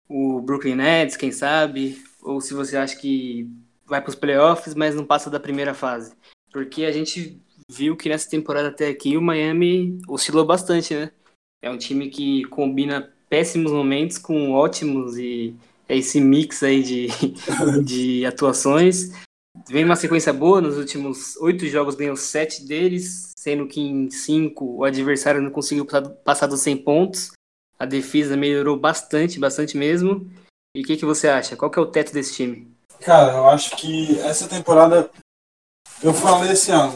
[0.08, 3.48] o Brooklyn Nets, quem sabe, ou se você acha que
[3.86, 6.14] vai para os playoffs, mas não passa da primeira fase.
[6.50, 11.10] Porque a gente viu que nessa temporada até aqui o Miami oscilou bastante, né?
[11.62, 15.54] É um time que combina péssimos momentos com ótimos e
[15.88, 17.08] é esse mix aí de,
[17.84, 19.10] de atuações.
[19.68, 24.78] Vem uma sequência boa, nos últimos oito jogos ganhou sete deles, sendo que em cinco
[24.78, 25.86] o adversário não conseguiu
[26.24, 27.30] passar dos 100 pontos.
[27.78, 30.28] A defesa melhorou bastante, bastante mesmo.
[30.74, 31.56] E o que, que você acha?
[31.56, 32.76] Qual que é o teto desse time?
[33.02, 35.08] Cara, eu acho que essa temporada.
[36.02, 36.88] Eu falei assim, ó.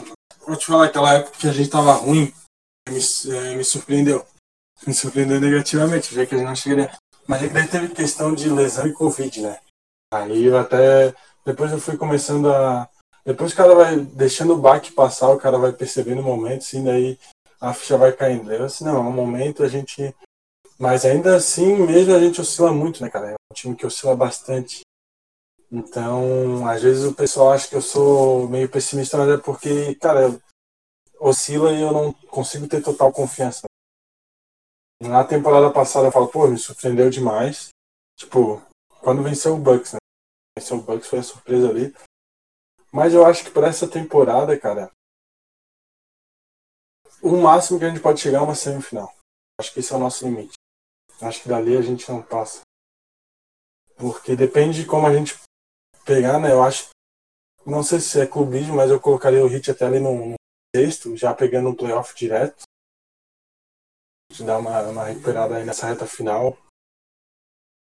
[0.45, 2.33] Vou te falar, aquela época que a gente tava ruim,
[2.89, 2.99] me,
[3.33, 4.25] é, me surpreendeu.
[4.85, 6.91] Me surpreendeu negativamente, já que a gente não chegaria.
[7.25, 9.57] Mas é daí teve questão de lesão e Covid, né?
[10.13, 11.15] Aí eu até.
[11.45, 12.89] Depois eu fui começando a.
[13.25, 16.83] Depois o cara vai deixando o baque passar, o cara vai percebendo o momento, assim,
[16.83, 17.19] daí
[17.59, 18.51] a ficha vai caindo.
[18.51, 20.13] Eu assim, não, é um momento a gente
[20.81, 23.33] mas ainda assim, mesmo a gente oscila muito, né, cara?
[23.33, 24.81] É um time que oscila bastante.
[25.71, 30.41] Então, às vezes o pessoal acha que eu sou meio pessimista, mas é porque, cara,
[31.19, 33.67] oscila e eu não consigo ter total confiança.
[34.99, 37.69] Na temporada passada eu falo, pô, me surpreendeu demais.
[38.17, 38.59] Tipo,
[39.01, 39.99] quando venceu o Bucks, né?
[40.57, 41.93] Venceu o Bucks foi a surpresa ali.
[42.91, 44.91] Mas eu acho que para essa temporada, cara,
[47.23, 49.13] o máximo que a gente pode chegar é uma semifinal.
[49.59, 50.53] Acho que esse é o nosso limite.
[51.21, 52.61] Acho que dali a gente não passa.
[53.95, 55.39] Porque depende de como a gente
[56.03, 56.51] pegar, né?
[56.51, 56.89] Eu acho.
[57.63, 60.35] Não sei se é clubismo, mas eu colocaria o Hit até ali no, no
[60.75, 62.63] sexto, já pegando um playoff direto.
[64.31, 66.57] De dar uma, uma recuperada aí nessa reta final.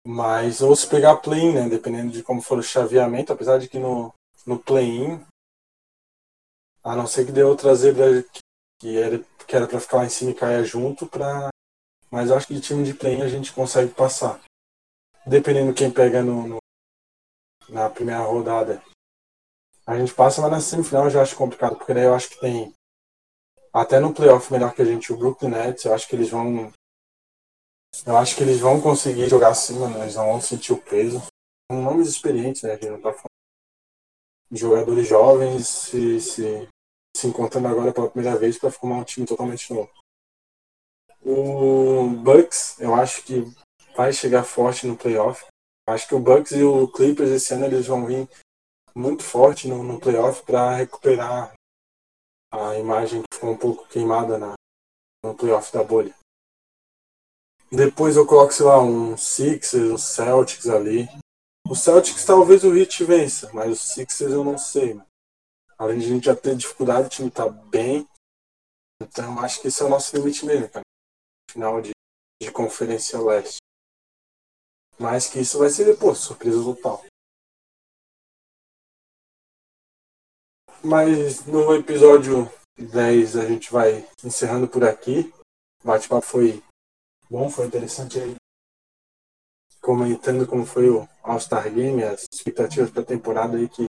[0.04, 1.68] Mas, ou se pegar play-in, né?
[1.68, 4.12] Dependendo de como for o chaveamento, apesar de que no,
[4.48, 5.22] no play-in,
[6.82, 8.24] a não ser que dê outra zebra
[8.80, 11.50] que era, que era pra ficar lá em cima e cair junto, pra
[12.10, 14.42] mas acho que de time de play a gente consegue passar.
[15.26, 16.58] Dependendo quem pega no, no,
[17.68, 18.82] na primeira rodada.
[19.86, 22.40] A gente passa, mas na semifinal eu já acho complicado, porque daí eu acho que
[22.40, 22.72] tem
[23.70, 26.72] até no playoff melhor que a gente, o Brooklyn Nets, eu acho que eles vão.
[28.06, 30.04] Eu acho que eles vão conseguir jogar acima, né?
[30.04, 31.22] Eles não vão sentir o peso.
[31.70, 32.72] São nomes experientes, né?
[32.72, 33.27] A gente não tá falando
[34.50, 36.68] jogadores jovens se, se,
[37.16, 39.90] se encontrando agora pela primeira vez para formar um time totalmente novo.
[41.22, 43.44] O Bucks, eu acho que
[43.96, 45.44] vai chegar forte no playoff.
[45.88, 48.28] Acho que o Bucks e o Clippers esse ano eles vão vir
[48.94, 51.52] muito forte no, no playoff para recuperar
[52.52, 54.54] a imagem que ficou um pouco queimada na,
[55.24, 56.14] no playoff da bolha.
[57.70, 61.06] Depois eu coloco, sei lá, um Sixers, um Celtics ali.
[61.70, 65.00] O Celtics talvez o Heat vença, mas o Sixers eu não sei.
[65.76, 68.08] Além de a gente já ter dificuldade, o time tá bem.
[69.02, 70.82] Então acho que esse é o nosso limite mesmo, cara
[71.50, 71.90] final de,
[72.40, 73.58] de Conferência Leste.
[74.98, 77.04] Mas que isso vai ser, pô, surpresa total.
[80.84, 85.32] Mas no episódio 10 a gente vai encerrando por aqui.
[85.82, 86.62] O bate-papo foi
[87.30, 88.36] bom, foi interessante aí.
[89.80, 93.86] Comentando como foi o All-Star Game, as expectativas para a temporada aí que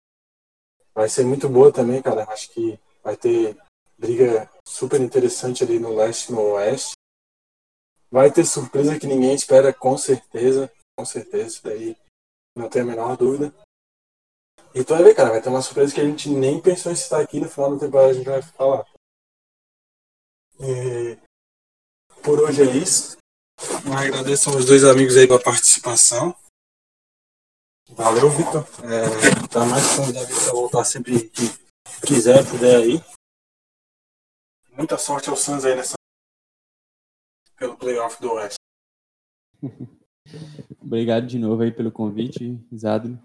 [0.94, 2.24] vai ser muito boa também, cara.
[2.32, 3.58] Acho que vai ter
[3.98, 6.94] briga super interessante ali no leste e no oeste.
[8.10, 10.72] Vai ter surpresa que ninguém espera, com certeza.
[10.98, 11.98] Com certeza, isso daí
[12.58, 13.54] não tem a menor dúvida.
[14.74, 16.96] E tu vai ver, cara, vai ter uma surpresa que a gente nem pensou em
[16.96, 18.86] citar aqui no final da temporada, a gente vai falar.
[20.60, 21.18] E
[22.24, 23.18] por hoje é isso.
[23.98, 26.36] Agradeço aos dois amigos aí pela participação.
[27.90, 28.66] Valeu, Vitor.
[28.84, 31.44] É, tá mais convidado para voltar sempre que
[32.06, 33.02] quiser, puder aí.
[34.72, 35.94] Muita sorte aos Suns aí nessa
[37.58, 38.60] pelo playoff do Oeste.
[40.82, 43.18] Obrigado de novo aí pelo convite, Zadro.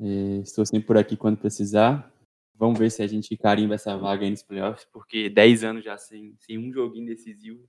[0.00, 2.10] É, estou sempre por aqui quando precisar.
[2.54, 5.96] Vamos ver se a gente carimba essa vaga aí nos playoffs, porque 10 anos já
[5.96, 7.68] sem, sem um joguinho decisivo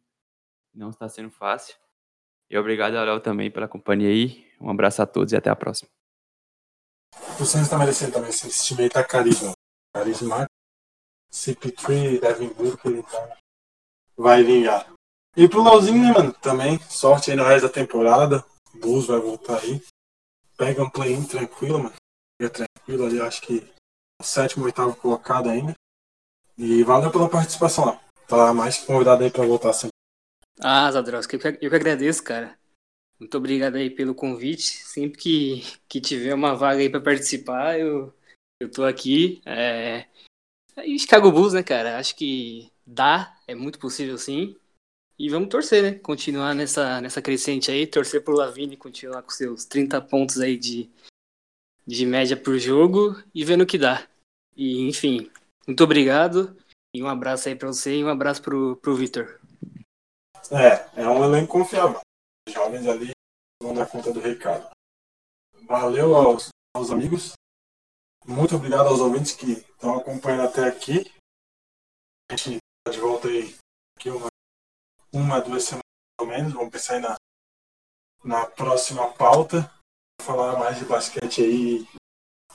[0.73, 1.75] não está sendo fácil.
[2.49, 4.45] E obrigado Léo também pela companhia aí.
[4.59, 5.89] Um abraço a todos e até a próxima.
[7.45, 9.53] Santos está merecendo também esse time aí tá carisma.
[9.93, 10.45] Carisma.
[11.31, 13.29] CP3, Devin Booker, então
[14.17, 14.91] vai vingar.
[15.37, 16.33] E pro Lauzinho, né, mano?
[16.33, 18.43] Também, sorte aí no resto da temporada.
[18.73, 19.81] Bulls vai voltar aí.
[20.57, 21.95] Pega um play-in tranquilo, mano.
[22.41, 23.65] Fica tranquilo ali, acho que
[24.19, 25.73] o sétimo, oitavo colocado ainda.
[26.57, 28.01] E valeu pela participação lá.
[28.27, 29.98] Tá mais convidado aí pra voltar sempre.
[30.59, 32.57] Ah, Zadrowski, eu, que- eu que agradeço, cara.
[33.19, 34.63] Muito obrigado aí pelo convite.
[34.63, 38.13] Sempre que, que tiver uma vaga aí pra participar, eu,
[38.61, 39.41] eu tô aqui.
[39.45, 40.07] É...
[40.83, 41.97] E Chicago Bulls, né, cara?
[41.97, 44.55] Acho que dá, é muito possível sim.
[45.17, 45.99] E vamos torcer, né?
[45.99, 50.89] Continuar nessa, nessa crescente aí, torcer pro Lavine continuar com seus 30 pontos aí de,
[51.85, 54.07] de média por jogo e vendo o que dá.
[54.55, 55.29] E, enfim,
[55.67, 56.55] muito obrigado.
[56.95, 59.38] E um abraço aí pra você e um abraço pro, pro Vitor.
[60.51, 61.99] É, é um elenco confiável.
[62.47, 63.11] Os jovens ali
[63.61, 64.69] vão dar conta do recado.
[65.63, 67.33] Valeu aos, aos amigos.
[68.25, 71.11] Muito obrigado aos ouvintes que estão acompanhando até aqui.
[72.31, 73.55] A gente está de volta aí
[73.95, 74.27] daqui uma,
[75.13, 75.83] uma, duas semanas
[76.17, 76.53] pelo menos.
[76.53, 77.15] Vamos pensar aí na,
[78.23, 79.71] na próxima pauta.
[80.21, 81.87] Falar mais de basquete aí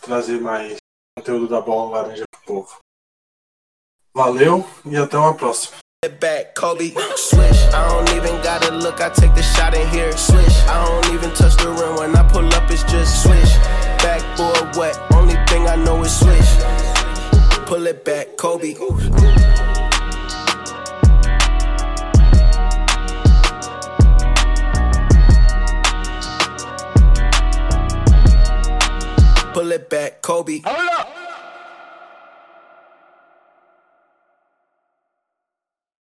[0.00, 0.76] trazer mais
[1.16, 2.78] conteúdo da bola laranja pro povo.
[4.14, 5.83] Valeu e até uma próxima.
[6.08, 6.90] Back, Kobe.
[7.16, 10.12] Swish, I don't even gotta look, I take the shot in here.
[10.16, 13.54] Swish, I don't even touch the rim when I pull up, it's just swish.
[14.02, 16.50] Backboard wet, only thing I know is swish.
[17.66, 18.74] Pull it back, Kobe.
[29.52, 30.60] Pull it back, Kobe.
[30.64, 31.13] Hold up.